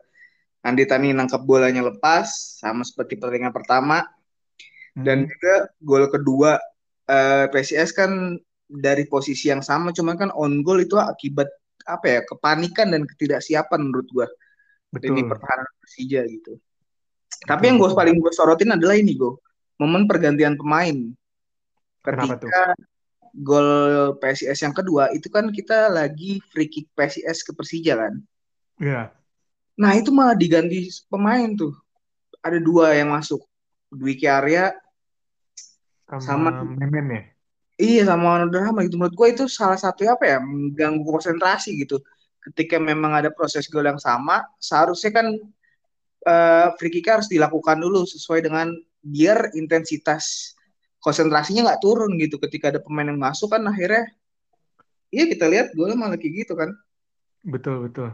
Andi 0.62 0.86
Tani 0.86 1.10
nangkap 1.10 1.42
bolanya 1.42 1.82
lepas 1.82 2.60
sama 2.62 2.86
seperti 2.86 3.18
pertandingan 3.18 3.50
pertama 3.50 4.06
hmm. 4.94 5.02
dan 5.02 5.26
juga 5.26 5.74
gol 5.82 6.06
kedua 6.06 6.62
eh, 7.10 7.50
PSIS 7.50 7.98
kan 7.98 8.38
dari 8.70 9.10
posisi 9.10 9.50
yang 9.50 9.66
sama 9.66 9.90
cuma 9.90 10.14
kan 10.14 10.30
on 10.38 10.62
goal 10.62 10.78
itu 10.78 11.02
akibat 11.02 11.50
apa 11.90 12.06
ya 12.06 12.20
kepanikan 12.30 12.94
dan 12.94 13.10
ketidaksiapan 13.10 13.80
menurut 13.82 14.08
gua. 14.14 14.28
Betul. 14.94 15.18
Ini 15.18 15.22
pertahanan 15.26 15.68
Persija 15.82 16.22
gitu. 16.30 16.60
Betul. 16.60 17.48
Tapi 17.48 17.64
yang 17.72 17.78
gue 17.82 17.90
paling 17.90 18.16
gue 18.22 18.32
sorotin 18.36 18.76
adalah 18.76 18.94
ini 18.94 19.18
gue 19.18 19.34
momen 19.82 20.06
pergantian 20.06 20.54
pemain 20.54 20.94
ketika 22.06 22.78
gol 23.32 23.70
PSIS 24.20 24.60
yang 24.60 24.76
kedua 24.76 25.08
itu 25.16 25.32
kan 25.32 25.48
kita 25.50 25.88
lagi 25.88 26.44
free 26.52 26.68
kick 26.68 26.92
PSIS 26.96 27.48
ke 27.48 27.52
Persija 27.56 27.96
kan. 27.96 28.14
Iya. 28.78 28.92
Yeah. 28.92 29.06
Nah 29.80 29.92
itu 29.96 30.12
malah 30.12 30.36
diganti 30.36 30.92
pemain 31.08 31.56
tuh. 31.56 31.74
Ada 32.44 32.60
dua 32.60 32.98
yang 32.98 33.14
masuk. 33.16 33.42
Dwiki 33.92 34.24
Arya 34.24 34.72
sama, 36.08 36.24
sama 36.24 36.50
Memen 36.64 37.08
ya. 37.12 37.24
Iya 37.82 38.02
sama 38.14 38.46
Drama 38.48 38.86
itu 38.86 38.96
menurut 38.96 39.16
gue 39.18 39.28
itu 39.34 39.44
salah 39.50 39.76
satu 39.76 40.06
apa 40.08 40.24
ya 40.28 40.38
mengganggu 40.40 41.04
konsentrasi 41.04 41.76
gitu. 41.82 42.00
Ketika 42.42 42.78
memang 42.82 43.14
ada 43.14 43.30
proses 43.30 43.70
gol 43.70 43.86
yang 43.86 44.02
sama, 44.02 44.42
seharusnya 44.58 45.12
kan 45.14 45.28
uh, 46.26 46.68
free 46.78 46.94
kick 46.94 47.10
harus 47.10 47.30
dilakukan 47.30 47.78
dulu 47.82 48.06
sesuai 48.06 48.46
dengan 48.46 48.74
biar 49.02 49.54
intensitas 49.58 50.54
konsentrasinya 51.02 51.68
nggak 51.68 51.82
turun 51.82 52.16
gitu 52.22 52.38
ketika 52.38 52.70
ada 52.72 52.80
pemain 52.80 53.10
yang 53.10 53.20
masuk 53.20 53.52
kan 53.52 53.66
akhirnya 53.66 54.06
iya 55.10 55.26
kita 55.28 55.46
lihat 55.50 55.74
gue 55.74 55.86
malah 55.98 56.18
kayak 56.18 56.46
gitu 56.46 56.54
kan 56.54 56.70
betul 57.44 57.90
betul 57.90 58.10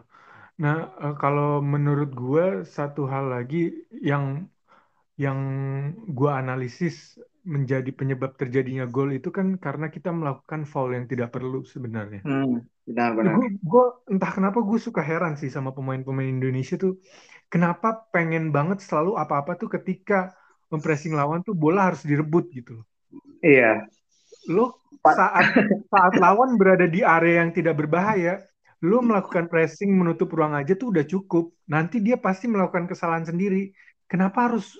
nah 0.57 0.89
eh, 0.97 1.15
kalau 1.21 1.61
menurut 1.61 2.09
gue 2.15 2.45
satu 2.65 3.05
hal 3.05 3.29
lagi 3.29 3.85
yang 3.91 4.47
yang 5.17 5.39
gue 6.05 6.31
analisis 6.31 7.17
menjadi 7.47 7.89
penyebab 7.95 8.35
terjadinya 8.35 8.85
gol 8.85 9.15
itu 9.15 9.31
kan 9.31 9.55
karena 9.57 9.87
kita 9.87 10.11
melakukan 10.11 10.67
foul 10.67 10.91
yang 10.91 11.07
tidak 11.07 11.31
perlu 11.31 11.63
sebenarnya. 11.63 12.21
Hmm, 12.21 12.61
benar 12.83 13.15
benar. 13.15 13.39
Gue 13.63 13.85
entah 14.11 14.31
kenapa 14.35 14.59
gue 14.61 14.77
suka 14.77 14.99
heran 14.99 15.39
sih 15.39 15.47
sama 15.47 15.71
pemain-pemain 15.71 16.27
Indonesia 16.27 16.75
tuh 16.75 16.99
kenapa 17.47 18.05
pengen 18.11 18.51
banget 18.51 18.83
selalu 18.83 19.15
apa-apa 19.15 19.55
tuh 19.55 19.71
ketika 19.71 20.35
mempressing 20.67 21.15
lawan 21.15 21.43
tuh 21.43 21.55
bola 21.55 21.91
harus 21.91 22.03
direbut 22.03 22.51
gitu 22.51 22.83
Iya. 23.41 23.85
Lo 24.51 24.79
saat 25.03 25.45
saat 25.93 26.13
lawan 26.19 26.59
berada 26.59 26.87
di 26.87 27.03
area 27.03 27.43
yang 27.43 27.51
tidak 27.53 27.79
berbahaya, 27.79 28.43
lo 28.83 29.01
melakukan 29.03 29.47
pressing 29.47 29.93
menutup 29.93 30.31
ruang 30.31 30.55
aja 30.57 30.73
tuh 30.75 30.93
udah 30.93 31.05
cukup. 31.05 31.53
Nanti 31.69 32.01
dia 32.03 32.17
pasti 32.17 32.49
melakukan 32.49 32.87
kesalahan 32.89 33.27
sendiri. 33.27 33.71
Kenapa 34.07 34.51
harus 34.51 34.75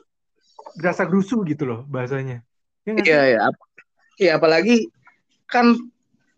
gerasa 0.80 1.04
gerusu 1.08 1.44
gitu 1.48 1.68
loh 1.68 1.80
bahasanya? 1.88 2.44
Ya 2.88 2.94
iya, 3.04 3.22
iya. 3.36 3.40
Iya, 4.18 4.32
apalagi 4.42 4.90
kan 5.46 5.78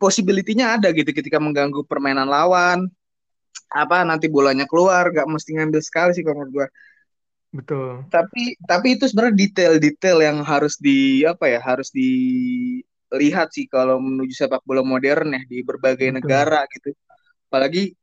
possibility-nya 0.02 0.80
ada 0.80 0.92
gitu 0.92 1.12
ketika 1.12 1.38
mengganggu 1.40 1.86
permainan 1.86 2.28
lawan. 2.28 2.90
Apa 3.70 4.02
nanti 4.02 4.26
bolanya 4.26 4.66
keluar, 4.66 5.14
gak 5.14 5.30
mesti 5.30 5.54
ngambil 5.54 5.82
sekali 5.86 6.18
sih 6.18 6.26
kalau 6.26 6.42
menurut 6.42 6.54
gue 6.58 6.68
Betul. 7.50 8.06
Tapi 8.14 8.58
tapi 8.70 8.88
itu 8.98 9.10
sebenarnya 9.10 9.36
detail-detail 9.50 10.18
yang 10.22 10.38
harus 10.46 10.78
di 10.78 11.26
apa 11.26 11.50
ya 11.50 11.60
harus 11.62 11.90
dilihat 11.90 13.50
sih 13.50 13.66
kalau 13.66 13.98
menuju 13.98 14.46
sepak 14.46 14.62
bola 14.66 14.86
modern 14.86 15.34
ya 15.34 15.42
di 15.50 15.66
berbagai 15.66 16.14
Betul. 16.14 16.18
negara 16.22 16.62
gitu. 16.70 16.94
Apalagi 17.50 17.98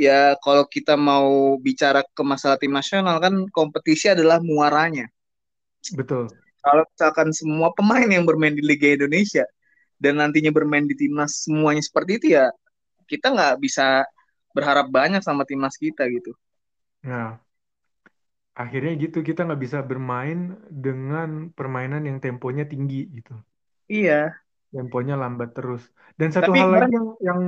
ya 0.00 0.32
kalau 0.40 0.64
kita 0.64 0.96
mau 0.96 1.60
bicara 1.60 2.00
ke 2.00 2.22
masalah 2.24 2.56
tim 2.56 2.72
nasional 2.72 3.20
kan 3.20 3.44
kompetisi 3.52 4.08
adalah 4.08 4.40
muaranya. 4.40 5.04
Betul. 5.92 6.32
Kalau 6.60 6.84
misalkan 6.88 7.28
semua 7.36 7.68
pemain 7.76 8.08
yang 8.08 8.24
bermain 8.24 8.52
di 8.52 8.64
Liga 8.64 8.88
Indonesia 8.96 9.44
dan 10.00 10.20
nantinya 10.20 10.48
bermain 10.48 10.88
di 10.88 10.96
timnas 10.96 11.44
semuanya 11.44 11.84
seperti 11.84 12.16
itu 12.16 12.26
ya 12.36 12.48
kita 13.04 13.28
nggak 13.32 13.60
bisa 13.60 14.08
berharap 14.56 14.88
banyak 14.88 15.20
sama 15.20 15.44
timnas 15.44 15.76
kita 15.76 16.08
gitu. 16.08 16.32
Ya, 17.00 17.40
akhirnya 18.54 18.92
gitu 18.98 19.22
kita 19.22 19.46
nggak 19.46 19.62
bisa 19.62 19.78
bermain 19.80 20.58
dengan 20.68 21.54
permainan 21.54 22.02
yang 22.04 22.18
temponya 22.18 22.66
tinggi 22.66 23.06
gitu. 23.10 23.34
Iya. 23.86 24.34
Temponya 24.70 25.18
lambat 25.18 25.54
terus. 25.54 25.82
Dan 26.14 26.30
satu 26.30 26.54
Tapi 26.54 26.58
hal 26.62 26.70
lagi 26.70 26.94
yang 26.94 27.08
yang 27.22 27.40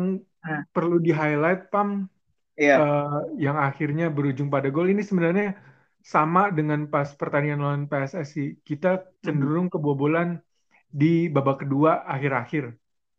nah. 0.42 0.62
perlu 0.74 0.98
di 0.98 1.14
highlight 1.14 1.70
pam, 1.70 2.10
iya. 2.58 2.76
uh, 2.78 3.20
yang 3.38 3.58
akhirnya 3.58 4.10
berujung 4.10 4.50
pada 4.50 4.70
gol 4.70 4.90
ini 4.90 5.06
sebenarnya 5.06 5.54
sama 6.02 6.50
dengan 6.50 6.90
pas 6.90 7.14
pertandingan 7.14 7.62
lawan 7.62 7.84
PSSI. 7.86 8.62
Kita 8.66 9.06
cenderung 9.22 9.70
hmm. 9.70 9.74
kebobolan 9.78 10.42
di 10.90 11.30
babak 11.30 11.62
kedua 11.66 12.02
akhir-akhir. 12.04 12.74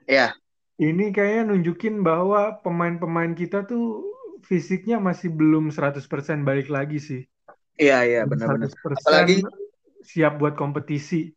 Iya. 0.05 0.35
Ini 0.77 1.15
kayaknya 1.15 1.53
nunjukin 1.53 2.03
bahwa 2.03 2.59
pemain-pemain 2.59 3.31
kita 3.37 3.63
tuh 3.63 4.03
fisiknya 4.43 4.99
masih 4.99 5.31
belum 5.31 5.71
100% 5.71 6.03
balik 6.43 6.67
lagi 6.67 6.99
sih. 6.99 7.21
Iya 7.77 7.97
iya 8.05 8.21
benar-benar. 8.29 8.69
Apalagi 9.01 9.41
siap 10.03 10.37
buat 10.37 10.53
kompetisi. 10.53 11.33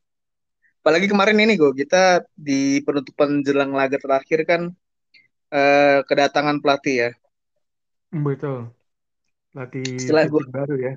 apalagi 0.87 1.11
kemarin 1.11 1.43
ini 1.43 1.59
gue 1.59 1.73
kita 1.83 2.23
di 2.38 2.78
penutupan 2.87 3.43
jelang 3.43 3.75
laga 3.75 3.99
terakhir 3.99 4.47
kan 4.47 4.71
eh, 5.50 5.99
kedatangan 6.07 6.62
pelatih 6.62 6.95
ya. 6.95 7.11
Betul. 8.14 8.71
Latih 9.57 9.99
Setelah 9.99 10.31
shooting 10.31 10.52
baru 10.55 10.75
ya. 10.78 10.95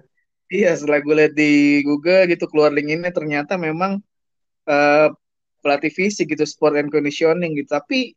iya 0.49 0.69
setelah 0.77 1.01
gue 1.01 1.15
lihat 1.17 1.33
di 1.33 1.81
Google 1.81 2.29
gitu 2.29 2.45
keluar 2.45 2.69
link 2.69 2.89
ini 2.89 3.09
ternyata 3.09 3.57
memang 3.57 3.97
eh, 4.69 5.09
pelatih 5.65 5.89
fisik 5.89 6.31
gitu 6.37 6.45
sport 6.45 6.77
and 6.77 6.93
conditioning 6.93 7.57
gitu. 7.57 7.73
Tapi 7.73 8.13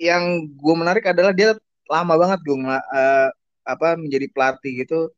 yang 0.00 0.48
gue 0.48 0.74
menarik 0.74 1.04
adalah 1.06 1.30
dia 1.36 1.54
lama 1.86 2.14
banget 2.18 2.40
gue 2.42 2.56
uh, 2.58 3.28
apa 3.62 3.88
menjadi 4.00 4.26
pelatih 4.32 4.72
gitu. 4.82 5.12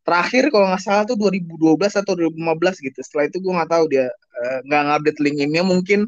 Terakhir 0.00 0.48
kalau 0.48 0.66
nggak 0.72 0.82
salah 0.82 1.04
tuh 1.04 1.16
2012 1.20 1.92
atau 2.00 2.12
2015 2.16 2.80
gitu. 2.80 2.98
Setelah 3.04 3.24
itu 3.28 3.36
gue 3.42 3.52
nggak 3.52 3.70
tahu 3.70 3.84
dia 3.92 4.06
uh, 4.10 4.58
nggak 4.66 4.82
ngupdate 4.88 5.20
link 5.20 5.38
ini 5.44 5.60
mungkin 5.60 6.00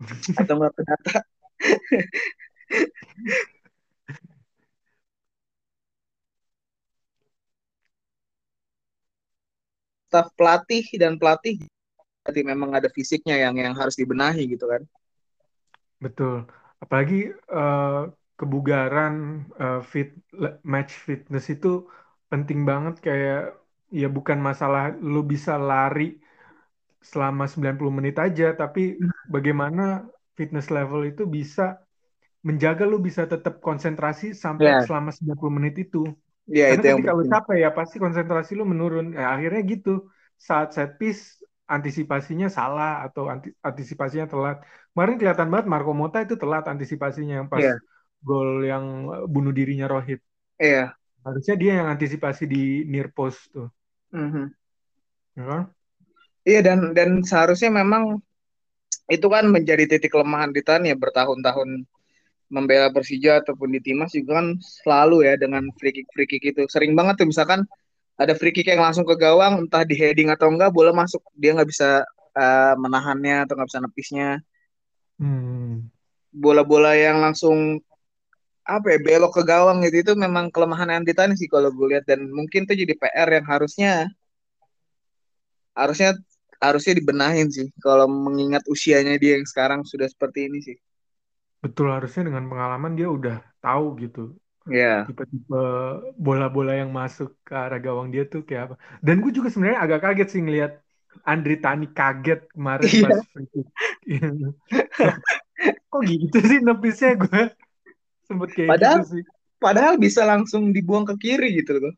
atau 0.40 0.54
nggak 0.60 0.72
ke 0.76 0.82
data. 0.84 1.16
Staf 10.12 10.28
pelatih 10.36 10.84
dan 11.00 11.16
pelatih 11.16 11.56
berarti 12.22 12.40
memang 12.46 12.70
ada 12.76 12.92
fisiknya 12.92 13.34
yang 13.34 13.56
yang 13.58 13.74
harus 13.74 13.96
dibenahi 13.98 14.44
gitu 14.46 14.68
kan. 14.68 14.84
Betul. 15.98 16.46
Apalagi 16.78 17.32
uh, 17.48 18.12
kebugaran 18.36 19.46
uh, 19.58 19.80
fit 19.82 20.14
match 20.66 20.94
fitness 20.94 21.50
itu 21.50 21.86
penting 22.32 22.64
banget 22.64 23.04
kayak 23.04 23.52
ya 23.92 24.08
bukan 24.08 24.40
masalah 24.40 24.96
lu 24.96 25.20
bisa 25.20 25.60
lari 25.60 26.16
selama 27.04 27.44
90 27.44 27.92
menit 27.92 28.16
aja 28.16 28.56
tapi 28.56 28.96
bagaimana 29.28 30.08
fitness 30.32 30.72
level 30.72 31.04
itu 31.04 31.28
bisa 31.28 31.82
menjaga 32.42 32.84
lu 32.88 32.98
bisa 32.98 33.28
tetap 33.28 33.62
konsentrasi 33.62 34.34
sampai 34.34 34.82
yeah. 34.82 34.84
selama 34.86 35.14
90 35.14 35.56
menit 35.56 35.74
itu. 35.78 36.02
Yeah, 36.50 36.74
Karena 36.74 36.98
itu 36.98 37.14
lu 37.14 37.24
capek 37.30 37.56
ya 37.62 37.70
pasti 37.70 37.96
konsentrasi 38.02 38.58
lu 38.58 38.66
menurun. 38.66 39.14
Ya, 39.14 39.30
akhirnya 39.30 39.62
gitu. 39.62 40.10
Saat 40.34 40.74
set 40.74 40.98
piece 40.98 41.38
antisipasinya 41.70 42.50
salah 42.50 43.06
atau 43.06 43.30
anti, 43.30 43.54
antisipasinya 43.62 44.26
telat. 44.26 44.58
Kemarin 44.90 45.16
kelihatan 45.22 45.48
banget 45.54 45.66
Marco 45.70 45.94
Mota 45.94 46.18
itu 46.18 46.34
telat 46.34 46.66
antisipasinya 46.66 47.46
yang 47.46 47.48
pas 47.48 47.62
yeah. 47.62 47.78
gol 48.18 48.66
yang 48.66 49.06
bunuh 49.30 49.54
dirinya 49.54 49.86
Rohit. 49.86 50.18
Iya. 50.58 50.90
Yeah. 50.90 51.01
Harusnya 51.22 51.54
dia 51.54 51.72
yang 51.82 51.88
antisipasi 51.94 52.44
di 52.50 52.82
near 52.86 53.10
post 53.14 53.50
tuh. 53.54 53.70
Mm 54.10 54.28
-hmm. 54.28 54.46
Ya 55.38 55.44
kan? 55.48 55.62
Iya 56.42 56.60
dan 56.66 56.78
dan 56.92 57.22
seharusnya 57.22 57.70
memang 57.70 58.18
itu 59.06 59.26
kan 59.30 59.46
menjadi 59.46 59.86
titik 59.86 60.10
kelemahan 60.10 60.50
di 60.50 60.62
Tan 60.62 60.82
ya 60.82 60.98
bertahun-tahun 60.98 61.86
membela 62.52 62.92
Persija 62.92 63.40
ataupun 63.40 63.72
di 63.72 63.80
Timnas 63.80 64.12
juga 64.12 64.42
kan 64.42 64.60
selalu 64.60 65.24
ya 65.24 65.34
dengan 65.40 65.72
free 65.80 65.94
kick 65.94 66.06
free 66.12 66.28
kick 66.28 66.42
itu 66.52 66.62
sering 66.68 66.92
banget 66.92 67.24
tuh 67.24 67.28
misalkan 67.30 67.64
ada 68.20 68.36
free 68.36 68.52
kick 68.52 68.68
yang 68.68 68.84
langsung 68.84 69.08
ke 69.08 69.16
gawang 69.16 69.66
entah 69.66 69.88
di 69.88 69.96
heading 69.96 70.28
atau 70.28 70.52
enggak 70.52 70.68
bola 70.68 70.92
masuk 70.92 71.24
dia 71.32 71.56
nggak 71.56 71.70
bisa 71.70 72.04
uh, 72.36 72.74
menahannya 72.76 73.48
atau 73.48 73.56
nggak 73.56 73.68
bisa 73.72 73.80
nepisnya 73.80 74.28
hmm. 75.16 75.88
bola-bola 76.28 76.92
yang 76.92 77.24
langsung 77.24 77.80
apa 78.62 78.86
ya 78.94 78.98
belok 79.02 79.32
ke 79.38 79.42
gawang 79.42 79.82
gitu. 79.86 79.96
Itu 80.06 80.12
memang 80.14 80.50
kelemahan 80.54 80.90
Andita 80.90 81.26
sih 81.34 81.50
kalau 81.50 81.70
gue 81.74 81.96
lihat. 81.96 82.04
Dan 82.06 82.30
mungkin 82.30 82.66
tuh 82.66 82.78
jadi 82.78 82.94
PR 82.94 83.28
yang 83.28 83.46
harusnya 83.46 83.92
harusnya 85.74 86.14
harusnya 86.62 86.94
dibenahin 86.98 87.50
sih. 87.50 87.68
Kalau 87.82 88.06
mengingat 88.06 88.62
usianya 88.70 89.18
dia 89.18 89.38
yang 89.38 89.46
sekarang 89.46 89.82
sudah 89.82 90.06
seperti 90.06 90.46
ini 90.46 90.58
sih. 90.62 90.76
Betul 91.62 91.94
harusnya 91.94 92.30
dengan 92.30 92.50
pengalaman 92.50 92.98
dia 92.98 93.06
udah 93.10 93.38
tahu 93.62 93.98
gitu. 94.02 94.34
Yeah. 94.62 95.10
tipe-tipe 95.10 95.62
bola-bola 96.14 96.78
yang 96.78 96.94
masuk 96.94 97.34
ke 97.42 97.50
arah 97.50 97.82
gawang 97.82 98.14
dia 98.14 98.22
tuh 98.30 98.46
kayak 98.46 98.62
apa. 98.70 98.74
Dan 99.02 99.18
gue 99.18 99.34
juga 99.34 99.50
sebenarnya 99.50 99.82
agak 99.82 100.00
kaget 100.06 100.28
sih 100.30 100.42
ngelihat 100.42 100.78
Andri 101.26 101.58
Tani 101.58 101.90
kaget 101.90 102.46
kemarin 102.54 102.86
yeah. 102.86 103.02
pas 103.10 103.26
free 103.34 103.48
kick. 103.50 103.66
Kok 105.90 106.02
gitu 106.06 106.38
sih 106.46 106.58
nepisnya 106.62 107.18
gue 107.18 107.42
sempet 108.32 108.50
kayak 108.56 108.70
padahal, 108.72 108.98
gitu 109.04 109.10
sih 109.20 109.24
padahal 109.60 109.94
bisa 110.00 110.26
langsung 110.26 110.72
dibuang 110.72 111.04
ke 111.04 111.14
kiri 111.20 111.60
gitu 111.60 111.78
loh 111.78 111.94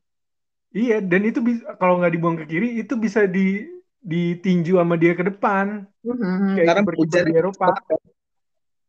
iya 0.74 0.98
dan 0.98 1.22
itu 1.24 1.40
bisa 1.40 1.78
kalau 1.78 2.02
nggak 2.02 2.12
dibuang 2.12 2.36
ke 2.36 2.44
kiri 2.50 2.82
itu 2.82 2.98
bisa 2.98 3.24
di 3.30 3.64
ditinju 4.04 4.76
sama 4.76 5.00
dia 5.00 5.16
ke 5.16 5.24
depan 5.24 5.88
mm-hmm. 6.04 6.60
kayak 6.60 6.66
karena 6.68 7.24
di 7.24 7.32
Eropa 7.32 7.66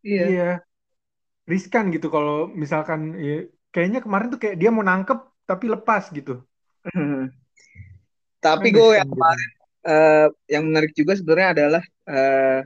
iya. 0.03 0.25
iya 0.27 0.51
riskan 1.47 1.93
gitu 1.93 2.12
kalau 2.12 2.51
misalkan 2.51 3.15
ya, 3.15 3.47
kayaknya 3.71 4.03
kemarin 4.03 4.27
tuh 4.34 4.39
kayak 4.41 4.60
dia 4.60 4.69
mau 4.75 4.84
nangkep 4.84 5.19
tapi 5.47 5.71
lepas 5.71 6.12
gitu 6.12 6.43
mm-hmm. 6.91 7.31
tapi 8.43 8.67
gue 8.75 8.99
yang 8.99 9.08
gitu. 9.08 9.15
kemarin 9.15 9.49
uh, 9.88 10.27
yang 10.51 10.63
menarik 10.67 10.91
juga 10.91 11.15
sebenarnya 11.15 11.49
adalah 11.55 11.84
uh, 12.12 12.60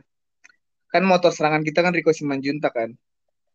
kan 0.90 1.04
motor 1.06 1.30
serangan 1.30 1.62
kita 1.62 1.86
kan 1.86 1.94
Riko 1.94 2.10
Simanjuntak 2.10 2.74
kan 2.74 2.90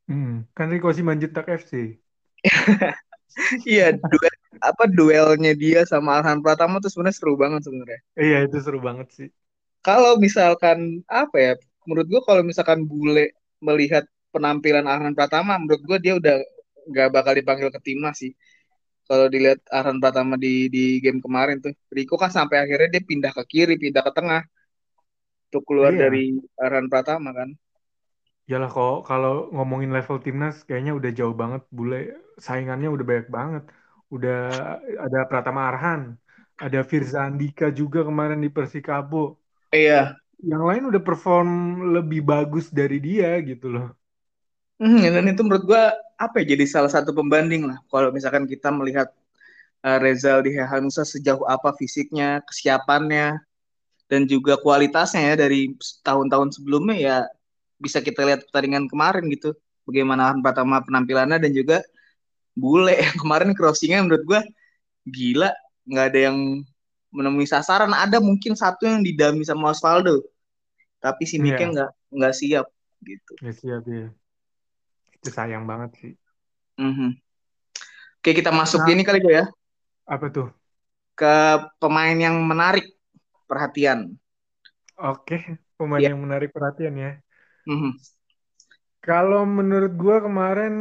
Hmm, 0.04 0.44
kan 0.52 0.68
Riko 0.68 0.92
Simanjuntak 0.92 1.48
FC. 1.48 1.96
iya, 3.64 3.96
duel 3.96 4.34
apa 4.62 4.84
duelnya 4.86 5.52
dia 5.56 5.82
sama 5.88 6.20
Arhan 6.20 6.44
Pratama 6.44 6.78
tuh 6.78 6.92
sebenarnya 6.92 7.16
seru 7.16 7.34
banget 7.34 7.66
sebenarnya. 7.66 8.00
Iya, 8.14 8.38
itu 8.46 8.56
seru 8.60 8.78
banget 8.78 9.08
sih. 9.16 9.28
Kalau 9.80 10.16
misalkan 10.20 11.02
apa 11.08 11.36
ya, 11.36 11.52
menurut 11.88 12.06
gua 12.08 12.22
kalau 12.24 12.42
misalkan 12.44 12.84
bule 12.84 13.34
melihat 13.64 14.04
penampilan 14.30 14.86
Arhan 14.86 15.16
Pratama, 15.16 15.56
menurut 15.56 15.82
gua 15.84 15.98
dia 15.98 16.14
udah 16.20 16.40
nggak 16.88 17.08
bakal 17.10 17.32
dipanggil 17.32 17.68
ke 17.72 17.80
timnas 17.80 18.20
sih. 18.20 18.32
Kalau 19.04 19.28
dilihat 19.28 19.60
Arhan 19.68 20.00
Pratama 20.00 20.36
di 20.40 20.68
di 20.72 21.00
game 21.00 21.20
kemarin 21.20 21.60
tuh, 21.60 21.72
Riko 21.92 22.16
kan 22.16 22.32
sampai 22.32 22.64
akhirnya 22.64 23.00
dia 23.00 23.02
pindah 23.04 23.32
ke 23.36 23.42
kiri, 23.44 23.76
pindah 23.76 24.00
ke 24.00 24.12
tengah, 24.16 24.42
untuk 25.52 25.62
keluar 25.68 25.92
iya. 25.92 26.08
dari 26.08 26.34
Arhan 26.56 26.86
Pratama 26.88 27.30
kan. 27.30 27.50
Yalah 28.44 28.68
kok 28.68 29.08
kalau 29.08 29.48
ngomongin 29.56 29.88
level 29.88 30.20
timnas 30.20 30.60
kayaknya 30.68 30.92
udah 30.92 31.10
jauh 31.16 31.32
banget 31.32 31.64
bule 31.72 32.12
saingannya 32.36 32.92
udah 32.92 33.04
banyak 33.04 33.28
banget. 33.32 33.64
Udah 34.12 34.38
ada 35.00 35.18
Pratama 35.24 35.72
Arhan, 35.72 36.20
ada 36.60 36.84
Firza 36.84 37.24
Andika 37.24 37.72
juga 37.72 38.04
kemarin 38.04 38.38
di 38.38 38.52
Persikabo. 38.52 39.40
Iya. 39.72 40.20
Yang 40.44 40.64
lain 40.68 40.82
udah 40.92 41.02
perform 41.02 41.50
lebih 41.96 42.20
bagus 42.20 42.68
dari 42.68 43.00
dia 43.00 43.32
gitu 43.40 43.72
loh. 43.72 43.88
Hmm, 44.76 45.00
dan 45.00 45.24
itu 45.30 45.40
menurut 45.40 45.64
gua 45.64 45.96
apa 46.20 46.42
ya 46.42 46.52
jadi 46.52 46.64
salah 46.68 46.92
satu 46.92 47.16
pembanding 47.16 47.64
lah. 47.64 47.80
Kalau 47.88 48.12
misalkan 48.12 48.44
kita 48.44 48.68
melihat 48.68 49.08
uh, 49.80 49.98
Rezal 49.98 50.44
di 50.44 50.52
Hanusa 50.58 51.06
sejauh 51.06 51.48
apa 51.48 51.72
fisiknya, 51.80 52.44
kesiapannya, 52.44 53.40
dan 54.10 54.28
juga 54.28 54.60
kualitasnya 54.60 55.32
ya 55.32 55.34
dari 55.48 55.72
tahun-tahun 56.04 56.60
sebelumnya 56.60 56.96
ya 57.00 57.16
bisa 57.80 58.00
kita 58.00 58.24
lihat 58.24 58.46
pertandingan 58.48 58.86
kemarin 58.90 59.26
gitu. 59.30 59.54
Bagaimana 59.84 60.32
pertama 60.40 60.80
penampilannya 60.80 61.38
dan 61.40 61.52
juga 61.52 61.78
bule 62.56 62.96
yang 63.04 63.16
kemarin 63.20 63.50
crossingnya 63.52 64.02
menurut 64.04 64.24
gue 64.24 64.40
gila. 65.08 65.50
Nggak 65.84 66.06
ada 66.12 66.20
yang 66.32 66.38
menemui 67.14 67.46
sasaran. 67.46 67.92
Ada 67.92 68.18
mungkin 68.18 68.56
satu 68.56 68.88
yang 68.88 69.04
didami 69.04 69.44
sama 69.44 69.70
Osvaldo 69.70 70.24
tapi 71.04 71.28
si 71.28 71.36
Mike 71.36 71.60
iya. 71.60 71.68
nggak 71.68 71.90
yeah. 71.92 72.14
nggak 72.16 72.34
siap 72.34 72.66
gitu. 73.04 73.32
Nggak 73.44 73.56
siap 73.60 73.82
ya 73.84 74.08
itu 75.12 75.28
sayang 75.28 75.68
banget 75.68 75.90
sih. 76.00 76.12
Mm 76.80 76.92
-hmm. 76.96 77.10
oke 78.20 78.30
kita 78.32 78.50
masuk 78.50 78.80
nah, 78.84 78.92
ini 78.96 79.04
kali 79.04 79.20
gue 79.20 79.34
ya. 79.36 79.46
Apa 80.08 80.32
tuh? 80.32 80.48
Ke 81.12 81.60
pemain 81.76 82.16
yang 82.16 82.40
menarik 82.40 82.88
perhatian. 83.44 84.16
Oke 84.96 85.60
pemain 85.76 86.00
yeah. 86.00 86.16
yang 86.16 86.24
menarik 86.24 86.48
perhatian 86.56 86.96
ya 86.96 87.12
Mm-hmm. 87.68 87.92
Kalau 89.04 89.44
menurut 89.44 89.92
gue 89.96 90.16
kemarin 90.24 90.74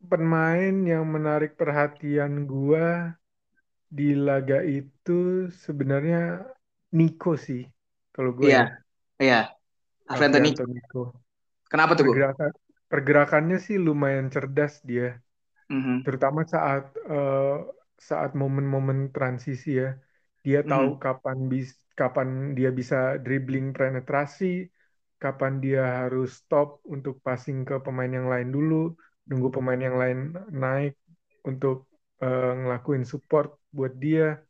pemain 0.00 0.74
yang 0.80 1.04
menarik 1.04 1.60
perhatian 1.60 2.48
gue 2.48 3.12
di 3.90 4.16
laga 4.16 4.64
itu 4.64 5.50
sebenarnya 5.52 6.40
Nico 6.96 7.36
sih. 7.36 7.66
Kalau 8.14 8.32
gue 8.32 8.48
Iya, 8.48 8.64
iya. 9.20 9.40
Alfredo 10.08 10.40
Nico. 10.40 10.64
Kenapa 11.70 11.94
tuh, 11.94 12.10
Pergerakan, 12.10 12.50
pergerakannya 12.90 13.58
sih 13.62 13.78
lumayan 13.78 14.32
cerdas 14.32 14.82
dia. 14.82 15.20
Mm-hmm. 15.70 15.96
Terutama 16.02 16.42
saat 16.48 16.90
uh, 17.06 17.62
saat 17.94 18.34
momen-momen 18.34 19.14
transisi 19.14 19.78
ya. 19.78 19.94
Dia 20.40 20.64
tahu 20.64 20.96
mm-hmm. 20.96 21.04
kapan 21.04 21.38
bis 21.46 21.76
kapan 21.92 22.56
dia 22.56 22.72
bisa 22.72 23.20
dribbling 23.20 23.76
penetrasi, 23.76 24.64
kapan 25.20 25.60
dia 25.60 26.08
harus 26.08 26.40
stop 26.40 26.80
untuk 26.88 27.20
passing 27.20 27.68
ke 27.68 27.76
pemain 27.84 28.08
yang 28.08 28.26
lain 28.26 28.48
dulu, 28.48 28.96
nunggu 29.28 29.52
pemain 29.52 29.76
yang 29.76 30.00
lain 30.00 30.32
naik 30.48 30.96
untuk 31.44 31.84
uh, 32.24 32.56
ngelakuin 32.56 33.04
support 33.04 33.60
buat 33.70 33.92
dia. 34.00 34.40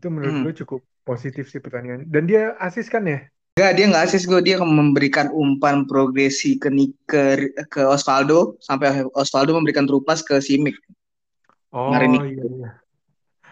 Itu 0.00 0.08
menurut 0.08 0.40
hmm. 0.40 0.44
gue 0.48 0.54
cukup 0.64 0.80
positif 1.04 1.52
sih 1.52 1.60
pertandingan. 1.60 2.08
Dan 2.08 2.24
dia 2.24 2.56
asis 2.56 2.88
kan 2.88 3.04
ya? 3.04 3.20
Enggak, 3.56 3.72
dia 3.76 3.84
nggak 3.88 4.04
asis 4.12 4.24
gue. 4.28 4.40
Dia 4.44 4.56
memberikan 4.60 5.32
umpan 5.32 5.88
progresi 5.88 6.60
ke 6.60 6.68
ke, 7.08 7.52
ke 7.68 7.80
Osvaldo 7.84 8.56
sampai 8.60 9.04
Osvaldo 9.16 9.56
memberikan 9.56 9.88
terupas 9.88 10.20
ke 10.20 10.40
Simic. 10.40 10.76
Oh 11.72 11.92
iya 11.92 12.44
iya. 12.44 12.68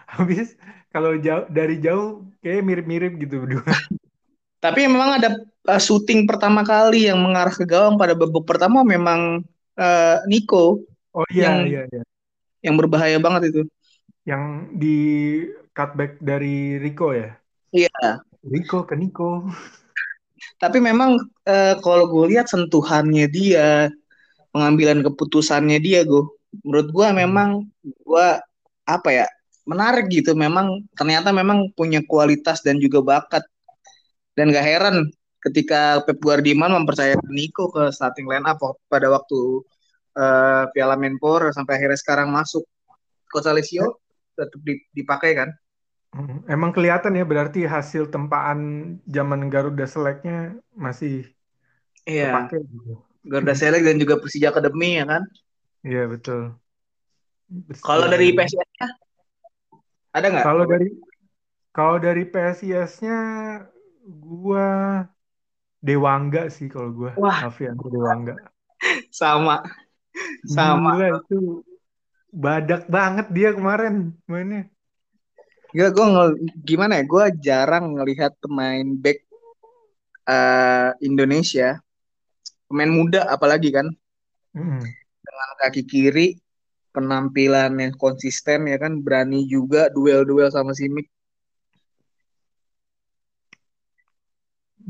Habis 0.05 0.57
kalau 0.93 1.17
jauh 1.17 1.45
dari 1.49 1.81
jauh 1.81 2.25
kayak 2.45 2.65
mirip-mirip 2.65 3.17
gitu 3.17 3.45
berdua. 3.45 3.65
Tapi 4.65 4.89
memang 4.89 5.21
ada 5.21 5.29
uh, 5.69 5.81
syuting 5.81 6.25
pertama 6.25 6.65
kali 6.65 7.05
yang 7.05 7.21
mengarah 7.21 7.53
ke 7.53 7.69
gawang 7.69 8.01
pada 8.01 8.17
babak 8.17 8.49
pertama 8.49 8.81
memang 8.81 9.45
uh, 9.77 10.17
Nico. 10.25 10.81
Oh 11.13 11.25
iya 11.29 11.53
yang, 11.53 11.57
iya 11.69 11.81
iya. 11.93 12.03
Yang 12.65 12.75
berbahaya 12.81 13.17
banget 13.21 13.53
itu. 13.53 13.61
Yang 14.25 14.43
di 14.73 14.97
cutback 15.77 16.17
dari 16.17 16.81
Rico 16.81 17.13
ya? 17.13 17.37
Iya. 17.69 18.25
Rico 18.41 18.89
ke 18.89 18.97
Nico. 18.97 19.45
Tapi 20.57 20.81
memang 20.81 21.21
uh, 21.45 21.75
kalau 21.85 22.09
gue 22.09 22.33
lihat 22.33 22.49
sentuhannya 22.49 23.29
dia, 23.29 23.93
pengambilan 24.49 25.03
keputusannya 25.03 25.77
dia, 25.83 26.01
gue, 26.07 26.25
menurut 26.63 26.89
gue 26.89 27.07
hmm. 27.11 27.17
memang 27.21 27.49
gue 27.83 28.27
apa 28.85 29.09
ya 29.13 29.27
menarik 29.69 30.09
gitu. 30.09 30.33
Memang 30.33 30.85
ternyata 30.97 31.29
memang 31.29 31.69
punya 31.77 32.01
kualitas 32.05 32.65
dan 32.65 32.81
juga 32.81 33.03
bakat. 33.05 33.45
Dan 34.35 34.51
gak 34.51 34.67
heran 34.67 35.09
ketika 35.41 36.03
Pep 36.03 36.19
Guardiola 36.19 36.75
mempercayakan 36.75 37.31
Nico 37.31 37.71
ke 37.71 37.89
starting 37.89 38.27
line 38.27 38.43
up 38.43 38.59
pada 38.91 39.07
waktu 39.07 39.63
uh, 40.17 40.67
Piala 40.73 40.99
Menpora 40.99 41.51
sampai 41.55 41.79
akhirnya 41.79 41.99
sekarang 41.99 42.31
masuk. 42.31 42.63
Coach 43.29 43.51
Alessio 43.51 43.99
tetap 44.35 44.59
dipakai 44.95 45.35
kan? 45.35 45.49
Hmm, 46.15 46.47
emang 46.47 46.71
kelihatan 46.71 47.19
ya 47.19 47.27
berarti 47.27 47.67
hasil 47.67 48.07
tempaan 48.07 48.95
zaman 49.03 49.51
Garuda 49.51 49.83
Select-nya 49.83 50.55
masih 50.71 51.27
iya. 52.07 52.31
terpakai. 52.31 52.63
Garuda 53.27 53.55
Select 53.57 53.83
dan 53.83 53.99
juga 53.99 54.15
Persija 54.23 54.55
Academy 54.55 55.03
ya 55.03 55.05
kan? 55.09 55.23
Iya 55.83 56.03
betul. 56.07 56.55
Kalau 57.83 58.07
dari 58.07 58.31
PSIS-nya 58.31 58.87
ada 60.15 60.25
nggak? 60.31 60.45
Kalau 60.47 60.63
dari 60.63 60.87
kalau 61.75 61.97
dari 61.99 62.23
PSIS-nya 62.23 63.19
gua 64.05 64.67
Dewangga 65.81 66.49
sih 66.53 66.69
kalau 66.69 66.93
gua. 66.93 67.11
Wah. 67.17 67.49
Alfian 67.49 67.77
Dewangga. 67.77 68.37
Sama. 69.09 69.65
Sama. 70.45 70.97
Gila 70.97 71.09
itu 71.21 71.39
badak 72.35 72.85
banget 72.91 73.27
dia 73.31 73.49
kemarin 73.55 74.11
mainnya. 74.27 74.67
Gila 75.75 75.89
gue 75.91 76.05
gimana 76.63 76.99
ya? 76.99 77.03
Gue 77.03 77.25
jarang 77.43 77.99
ngelihat 77.99 78.35
pemain 78.39 78.95
back 78.95 79.23
uh, 80.27 80.95
Indonesia, 81.03 81.79
pemain 82.71 82.91
muda 82.91 83.27
apalagi 83.27 83.75
kan, 83.75 83.87
mm. 84.55 84.81
dengan 85.19 85.49
kaki 85.63 85.83
kiri, 85.83 86.39
penampilan 86.95 87.75
yang 87.75 87.93
konsisten 87.99 88.71
ya 88.71 88.79
kan, 88.79 89.03
berani 89.03 89.47
juga 89.51 89.91
duel-duel 89.91 90.47
sama 90.47 90.71
Simic. 90.71 91.11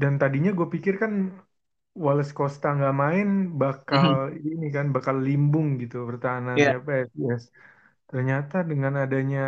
Dan 0.01 0.13
tadinya 0.21 0.51
gue 0.57 0.67
pikir 0.75 0.93
kan 1.03 1.13
Wallace 1.95 2.35
Costa 2.35 2.75
nggak 2.75 2.95
main 3.03 3.27
bakal 3.61 4.27
mm 4.27 4.35
-hmm. 4.35 4.51
ini 4.51 4.67
kan 4.75 4.85
bakal 4.95 5.15
limbung 5.27 5.79
gitu 5.81 6.03
pertahanannya 6.09 6.75
yeah. 6.75 6.83
PSIS. 6.87 7.43
Ternyata 8.11 8.67
dengan 8.67 8.93
adanya 9.03 9.43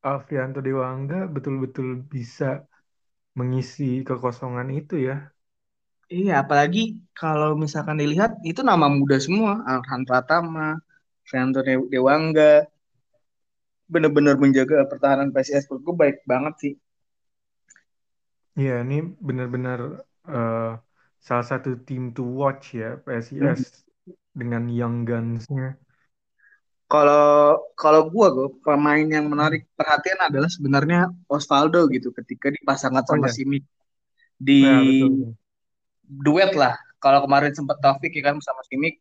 Alfianto 0.00 0.60
Dewangga 0.64 1.28
betul-betul 1.28 1.88
bisa 2.08 2.64
mengisi 3.38 4.04
kekosongan 4.08 4.68
itu 4.72 4.94
ya. 5.08 5.16
Iya, 6.12 6.44
apalagi 6.44 7.00
kalau 7.16 7.56
misalkan 7.56 7.96
dilihat 7.96 8.36
itu 8.44 8.60
nama 8.60 8.86
muda 8.86 9.16
semua, 9.16 9.64
Alhan 9.64 10.04
Pratama, 10.08 10.76
Alfianto 11.24 11.60
Dewangga, 11.64 12.68
benar-benar 13.88 14.36
menjaga 14.40 14.84
pertahanan 14.88 15.32
PSIS 15.32 15.64
menurutku 15.68 15.92
baik 15.96 16.16
banget 16.28 16.54
sih. 16.62 16.72
Iya, 18.54 18.86
ini 18.86 19.02
benar-benar 19.18 19.78
uh, 20.30 20.78
salah 21.18 21.46
satu 21.46 21.80
tim 21.82 22.14
to 22.14 22.22
watch 22.22 22.76
ya 22.76 23.00
PSIS 23.02 23.84
hmm. 24.06 24.14
dengan 24.36 24.68
young 24.70 25.02
guns-nya 25.08 25.80
kalau 26.84 27.58
kalau 27.74 28.12
gue 28.12 28.26
gue 28.28 28.48
pemain 28.60 29.02
yang 29.02 29.26
menarik 29.26 29.66
perhatian 29.72 30.20
adalah 30.20 30.46
sebenarnya 30.52 31.08
Osvaldo 31.26 31.88
gitu 31.88 32.12
ketika 32.12 32.52
dipasangkan 32.52 33.02
oh, 33.02 33.08
sama 33.08 33.26
oh, 33.26 33.30
iya. 33.32 33.34
Simic 33.34 33.64
di 34.36 34.60
ya, 34.62 34.78
betul. 34.78 35.32
duet 36.04 36.52
lah 36.52 36.76
kalau 37.00 37.24
kemarin 37.24 37.56
sempat 37.56 37.80
Taufik 37.80 38.12
ya 38.12 38.30
kan 38.30 38.36
sama 38.44 38.60
Simic 38.68 39.00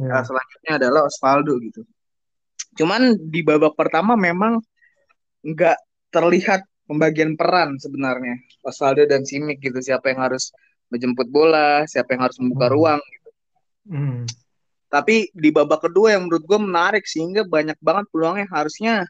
ya. 0.00 0.24
selanjutnya 0.24 0.72
adalah 0.80 1.00
Osvaldo 1.06 1.60
gitu 1.60 1.84
cuman 2.80 3.14
di 3.20 3.44
babak 3.44 3.76
pertama 3.76 4.16
memang 4.16 4.58
nggak 5.44 5.76
terlihat 6.08 6.64
pembagian 6.90 7.38
peran 7.38 7.78
sebenarnya 7.78 8.34
Osvaldo 8.66 9.06
dan 9.06 9.22
Simic 9.22 9.62
gitu 9.62 9.78
siapa 9.78 10.10
yang 10.10 10.26
harus 10.26 10.50
menjemput 10.90 11.30
bola 11.30 11.86
siapa 11.86 12.18
yang 12.18 12.26
harus 12.26 12.42
membuka 12.42 12.66
hmm. 12.66 12.74
ruang 12.74 13.00
gitu 13.06 13.28
hmm. 13.94 14.20
Tapi 14.90 15.30
di 15.30 15.54
babak 15.54 15.86
kedua 15.86 16.18
yang 16.18 16.26
menurut 16.26 16.42
gue 16.42 16.58
menarik 16.58 17.06
sehingga 17.06 17.46
banyak 17.46 17.78
banget 17.78 18.10
peluangnya 18.10 18.50
harusnya 18.50 19.06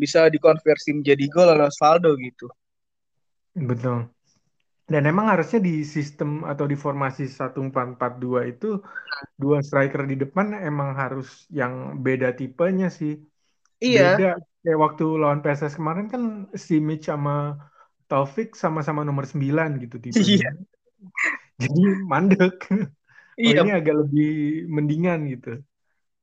bisa 0.00 0.24
dikonversi 0.32 0.96
menjadi 0.96 1.24
gol 1.28 1.52
oleh 1.52 1.68
Osvaldo 1.68 2.16
gitu. 2.16 2.48
Betul. 3.52 4.08
Dan 4.88 5.04
emang 5.04 5.28
harusnya 5.28 5.60
di 5.60 5.84
sistem 5.84 6.42
atau 6.48 6.64
di 6.64 6.74
formasi 6.74 7.28
1442 7.28 8.48
itu 8.48 8.80
dua 9.36 9.60
striker 9.60 10.08
di 10.08 10.16
depan 10.18 10.56
emang 10.56 10.96
harus 10.96 11.44
yang 11.52 12.00
beda 12.00 12.32
tipenya 12.32 12.88
sih. 12.88 13.20
Iya. 13.80 14.16
Beda 14.16 14.32
kayak 14.60 14.78
waktu 14.78 15.04
lawan 15.16 15.40
PSS 15.40 15.80
kemarin 15.80 16.12
kan 16.12 16.22
si 16.52 16.78
Mitch 16.78 17.08
sama 17.08 17.56
Taufik 18.06 18.52
sama-sama 18.52 19.06
nomor 19.06 19.24
9 19.24 19.80
gitu 19.80 19.96
tipenya. 19.96 20.24
Iya. 20.24 20.50
Jadi 21.60 21.80
mandek. 22.04 22.56
Oh, 22.70 22.84
iya. 23.40 23.64
ini 23.64 23.72
agak 23.72 23.96
lebih 24.06 24.64
mendingan 24.68 25.28
gitu. 25.32 25.64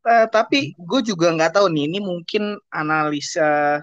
Uh, 0.06 0.30
tapi 0.30 0.78
gue 0.78 1.02
juga 1.04 1.34
nggak 1.34 1.58
tahu 1.58 1.68
nih, 1.74 1.90
ini 1.90 2.00
mungkin 2.00 2.62
analisa 2.72 3.82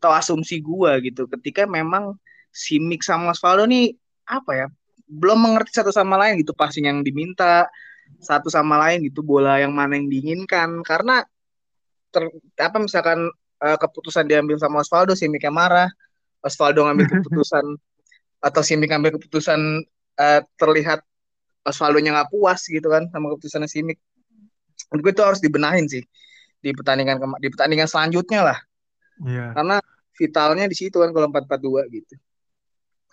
atau 0.00 0.10
asumsi 0.12 0.64
gue 0.64 0.92
gitu. 1.04 1.28
Ketika 1.28 1.68
memang 1.68 2.16
si 2.48 2.80
Mick 2.80 3.04
sama 3.04 3.36
Osvaldo 3.36 3.68
nih 3.68 3.92
apa 4.26 4.52
ya 4.56 4.66
belum 5.06 5.38
mengerti 5.38 5.76
satu 5.76 5.92
sama 5.94 6.18
lain 6.18 6.40
gitu 6.42 6.56
passing 6.56 6.88
yang 6.88 7.04
diminta 7.04 7.68
satu 8.18 8.50
sama 8.50 8.80
lain 8.80 9.06
gitu 9.06 9.22
bola 9.22 9.60
yang 9.60 9.70
mana 9.70 9.94
yang 10.00 10.10
diinginkan 10.10 10.82
karena 10.82 11.22
ter, 12.16 12.24
apa 12.64 12.80
misalkan 12.80 13.28
uh, 13.60 13.76
keputusan 13.76 14.24
diambil 14.24 14.56
sama 14.56 14.80
Osvaldo 14.80 15.12
si 15.12 15.28
Mick 15.28 15.44
marah 15.52 15.92
Osvaldo 16.40 16.88
ngambil 16.88 17.04
keputusan 17.20 17.76
atau 18.40 18.60
si 18.64 18.80
Mick 18.80 18.88
ngambil 18.88 19.20
keputusan 19.20 19.84
uh, 20.16 20.40
terlihat 20.56 21.04
Osvaldo-nya 21.66 22.14
nggak 22.14 22.30
puas 22.30 22.62
gitu 22.70 22.86
kan 22.86 23.10
sama 23.10 23.34
keputusan 23.34 23.66
Simic. 23.66 23.98
Menurut 24.94 25.02
gue 25.02 25.12
itu 25.18 25.22
harus 25.26 25.40
dibenahin 25.42 25.90
sih 25.90 26.06
di 26.62 26.70
pertandingan 26.70 27.18
di 27.42 27.48
pertandingan 27.50 27.90
selanjutnya 27.90 28.40
lah. 28.54 28.58
Iya. 29.26 29.50
Karena 29.50 29.76
vitalnya 30.14 30.64
di 30.70 30.76
situ 30.78 31.02
kan 31.02 31.10
kalau 31.10 31.26
4-4-2 31.34 31.90
gitu. 31.90 32.14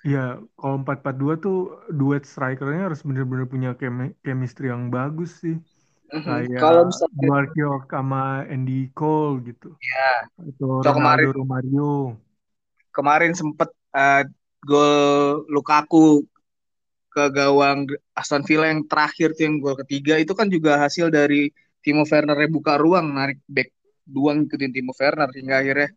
Iya, 0.04 0.38
kalau 0.60 0.84
4-4-2 0.86 1.42
tuh 1.42 1.58
duet 1.90 2.24
strikernya 2.28 2.92
harus 2.92 3.02
benar-benar 3.02 3.48
punya 3.50 3.72
chemistry 4.22 4.70
yang 4.70 4.94
bagus 4.94 5.42
sih. 5.42 5.58
Kayak 6.14 6.62
kalau 6.62 6.82
misalnya 6.86 7.26
Mark 7.26 7.52
York 7.58 7.86
sama 7.90 8.46
Andy 8.46 8.94
Cole 8.94 9.42
gitu. 9.50 9.74
Iya. 9.82 10.12
Itu 10.46 10.86
Ronaldo 10.86 10.94
kemarin, 10.94 11.28
Romario. 11.34 11.94
Kemarin 12.94 13.34
sempet 13.34 13.70
uh, 13.98 14.22
gol 14.62 15.50
Lukaku 15.50 16.22
ke 17.10 17.24
gawang 17.34 17.90
Aston 18.14 18.46
Villa 18.46 18.70
yang 18.70 18.86
terakhir 18.86 19.34
tuh 19.34 19.44
yang 19.46 19.58
gol 19.58 19.78
ketiga 19.86 20.18
itu 20.18 20.34
kan 20.38 20.50
juga 20.50 20.82
hasil 20.82 21.10
dari 21.10 21.50
Timo 21.82 22.06
Werner 22.06 22.38
buka 22.50 22.78
ruang 22.78 23.14
narik 23.14 23.42
back 23.46 23.70
dua 24.06 24.38
ngikutin 24.38 24.72
Timo 24.74 24.94
Werner 24.98 25.30
hingga 25.34 25.62
akhirnya 25.62 25.90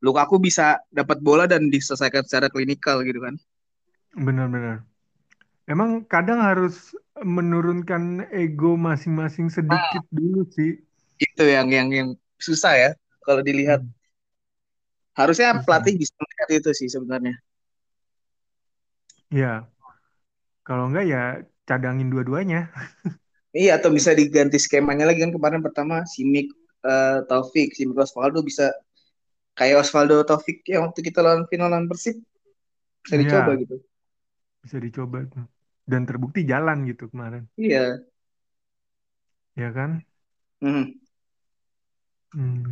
Lukaku 0.00 0.40
bisa 0.40 0.80
dapat 0.88 1.20
bola 1.20 1.44
dan 1.44 1.68
diselesaikan 1.68 2.24
secara 2.24 2.48
klinikal 2.48 3.04
gitu 3.04 3.20
kan. 3.20 3.36
Benar-benar. 4.16 4.89
Emang 5.70 6.02
kadang 6.10 6.42
harus 6.42 6.90
menurunkan 7.22 8.26
ego 8.34 8.74
masing-masing 8.74 9.46
sedikit 9.46 10.02
nah, 10.02 10.10
dulu 10.10 10.42
sih. 10.50 10.82
Itu 11.14 11.46
yang 11.46 11.70
yang 11.70 11.88
yang 11.94 12.08
susah 12.42 12.74
ya 12.74 12.90
kalau 13.22 13.38
dilihat. 13.46 13.78
Hmm. 13.86 13.94
Harusnya 15.14 15.62
pelatih 15.62 15.94
bisa 15.94 16.10
melihat 16.18 16.48
itu 16.58 16.70
sih 16.74 16.88
sebenarnya. 16.90 17.38
Ya, 19.30 19.62
kalau 20.66 20.90
enggak 20.90 21.06
ya 21.06 21.22
cadangin 21.70 22.10
dua-duanya. 22.10 22.66
iya, 23.54 23.78
atau 23.78 23.94
bisa 23.94 24.10
diganti 24.10 24.58
skemanya 24.58 25.06
lagi 25.06 25.22
kan 25.22 25.30
kemarin 25.30 25.62
pertama 25.62 26.02
Simic 26.02 26.50
uh, 26.82 27.22
Taufik, 27.30 27.78
Simic 27.78 27.94
Osvaldo 27.94 28.42
bisa 28.42 28.74
kayak 29.54 29.86
Osvaldo 29.86 30.26
Taufik 30.26 30.66
yang 30.66 30.90
waktu 30.90 31.06
kita 31.06 31.22
lawan 31.22 31.46
final 31.46 31.70
lawan 31.70 31.86
Persib 31.86 32.18
bisa 33.06 33.14
iya. 33.14 33.22
dicoba 33.22 33.50
gitu. 33.54 33.76
bisa 34.66 34.76
dicoba 34.82 35.18
tuh. 35.30 35.46
Dan 35.90 36.06
terbukti 36.06 36.46
jalan 36.46 36.86
gitu 36.86 37.10
kemarin. 37.10 37.50
Iya. 37.58 37.98
Ya 39.58 39.68
kan? 39.74 40.06
Hmm. 40.62 40.94
Hmm. 42.30 42.62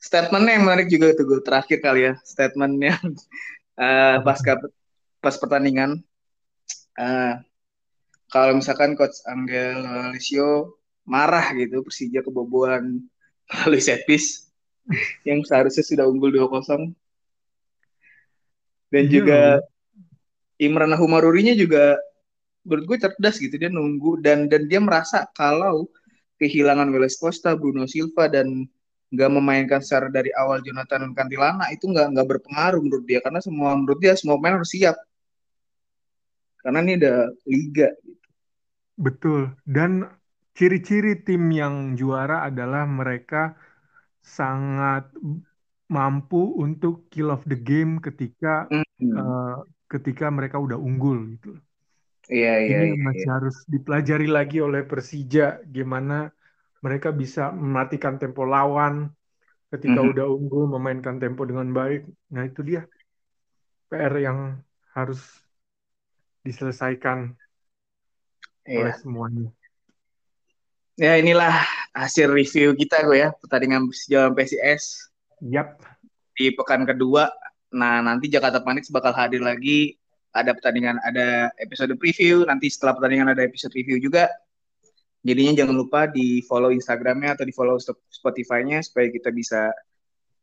Statementnya 0.00 0.56
yang 0.56 0.64
menarik 0.64 0.88
juga 0.88 1.12
tuh 1.12 1.28
gue 1.28 1.40
terakhir 1.44 1.78
kali 1.84 2.00
ya 2.08 2.14
statementnya 2.24 2.96
uh, 3.82 4.16
pas 4.24 4.40
pas 5.20 5.34
pertandingan. 5.36 6.00
Uh, 6.96 7.36
kalau 8.32 8.56
misalkan 8.56 8.96
coach 8.96 9.20
Angel 9.28 9.84
Alicio 9.84 10.80
marah 11.04 11.52
gitu 11.52 11.84
Persija 11.84 12.24
kebobolan 12.24 13.04
melalui 13.52 13.84
set 13.84 14.08
piece 14.08 14.48
yang 15.28 15.44
seharusnya 15.44 15.84
sudah 15.84 16.04
unggul 16.08 16.32
2-0 16.32 16.96
dan 18.92 19.04
iya, 19.08 19.12
juga 19.12 19.40
Imran 20.60 20.92
Humarurinya 20.94 21.56
juga 21.56 21.96
menurut 22.62 22.84
gue 22.94 22.98
cerdas 23.02 23.36
gitu 23.38 23.54
dia 23.58 23.70
nunggu 23.70 24.22
dan 24.22 24.46
dan 24.46 24.70
dia 24.70 24.78
merasa 24.78 25.26
kalau 25.34 25.90
kehilangan 26.38 26.90
Weles 26.90 27.18
Costa, 27.18 27.54
Bruno 27.54 27.86
Silva 27.86 28.26
dan 28.26 28.66
nggak 29.12 29.30
memainkan 29.30 29.80
secara 29.84 30.08
dari 30.08 30.32
awal 30.34 30.64
Jonathan 30.64 31.12
Cantilana 31.12 31.68
itu 31.68 31.84
nggak 31.84 32.16
nggak 32.16 32.28
berpengaruh 32.32 32.80
menurut 32.80 33.04
dia 33.04 33.20
karena 33.20 33.44
semua 33.44 33.76
menurut 33.76 34.00
dia 34.00 34.16
semua 34.16 34.40
pemain 34.40 34.56
harus 34.56 34.72
siap 34.72 34.96
karena 36.64 36.80
ini 36.80 36.92
udah 36.96 37.18
liga 37.44 37.88
gitu. 38.00 38.28
Betul 38.96 39.40
dan 39.68 40.08
ciri-ciri 40.56 41.20
tim 41.20 41.52
yang 41.52 41.92
juara 41.92 42.48
adalah 42.48 42.88
mereka 42.88 43.52
sangat 44.24 45.12
mampu 45.92 46.56
untuk 46.56 47.12
kill 47.12 47.36
off 47.36 47.44
the 47.44 47.58
game 47.58 48.00
ketika 48.00 48.64
hmm. 48.72 49.12
uh, 49.12 49.60
ketika 49.92 50.32
mereka 50.32 50.56
udah 50.56 50.80
unggul 50.80 51.36
gitu. 51.36 51.60
Iya, 52.30 52.54
iya, 52.62 52.78
Ini 52.86 52.94
iya, 52.94 53.02
masih 53.02 53.26
iya. 53.26 53.34
harus 53.34 53.56
dipelajari 53.66 54.28
lagi 54.30 54.58
oleh 54.62 54.86
Persija 54.86 55.58
gimana 55.66 56.30
mereka 56.82 57.10
bisa 57.10 57.50
mematikan 57.50 58.18
tempo 58.18 58.46
lawan 58.46 59.10
ketika 59.74 59.98
mm 59.98 60.04
-hmm. 60.04 60.12
udah 60.14 60.26
unggul 60.28 60.64
memainkan 60.70 61.16
tempo 61.18 61.42
dengan 61.48 61.70
baik. 61.72 62.06
Nah, 62.30 62.46
itu 62.46 62.60
dia 62.62 62.86
PR 63.88 64.14
yang 64.20 64.60
harus 64.92 65.20
diselesaikan 66.44 67.32
iya. 68.68 68.86
oleh 68.86 68.94
semuanya. 69.00 69.48
Ya, 71.00 71.16
inilah 71.16 71.64
hasil 71.96 72.28
review 72.28 72.76
kita 72.76 73.00
gue 73.08 73.24
ya 73.24 73.32
pertandingan 73.40 73.88
sejauh 73.88 74.36
PCS. 74.36 75.08
Yap. 75.40 75.80
Di 76.36 76.52
pekan 76.52 76.84
kedua. 76.84 77.32
Nah, 77.72 78.04
nanti 78.04 78.28
Jakarta 78.28 78.60
Phoenix 78.60 78.92
bakal 78.92 79.16
hadir 79.16 79.40
lagi. 79.40 79.96
Ada 80.32 80.56
pertandingan, 80.56 80.96
ada 81.04 81.52
episode 81.60 81.92
preview. 82.00 82.48
Nanti 82.48 82.72
setelah 82.72 82.96
pertandingan 82.96 83.36
ada 83.36 83.44
episode 83.44 83.72
review 83.76 84.00
juga. 84.00 84.32
Jadinya 85.22 85.62
jangan 85.62 85.76
lupa 85.78 86.10
di 86.10 86.42
follow 86.42 86.74
Instagramnya 86.74 87.38
atau 87.38 87.44
di 87.46 87.54
follow 87.54 87.78
Spotify-nya 88.10 88.82
supaya 88.82 89.06
kita 89.12 89.30
bisa 89.30 89.70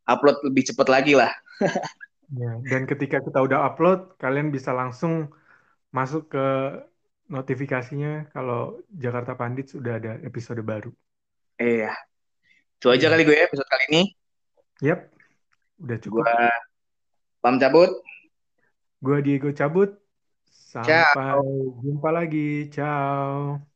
upload 0.07 0.39
lebih 0.47 0.71
cepat 0.71 0.87
lagi 0.87 1.13
lah. 1.19 1.33
ya, 2.39 2.55
dan 2.63 2.87
ketika 2.87 3.19
kita 3.19 3.43
udah 3.43 3.67
upload, 3.67 4.15
kalian 4.15 4.53
bisa 4.55 4.71
langsung 4.71 5.27
masuk 5.91 6.31
ke 6.31 6.47
notifikasinya 7.29 8.33
kalau 8.33 8.81
Jakarta 8.89 9.37
Pandit 9.37 9.69
sudah 9.69 10.01
ada 10.01 10.17
episode 10.23 10.63
baru. 10.65 10.89
Iya. 11.59 11.93
Itu 12.79 12.87
aja 12.89 13.05
hmm. 13.05 13.13
kali 13.13 13.23
gue 13.27 13.35
ya 13.35 13.43
episode 13.45 13.69
kali 13.69 13.83
ini. 13.91 14.03
Yap. 14.79 14.99
Udah 15.79 15.97
cukup. 15.99 16.23
Gua 16.23 16.47
Pam 17.39 17.55
cabut. 17.59 17.91
Gue 19.03 19.21
Diego 19.25 19.49
cabut. 19.53 19.89
Sampai 20.71 21.05
Ciao. 21.13 21.41
jumpa 21.83 22.09
lagi. 22.17 22.69
Ciao. 22.73 23.68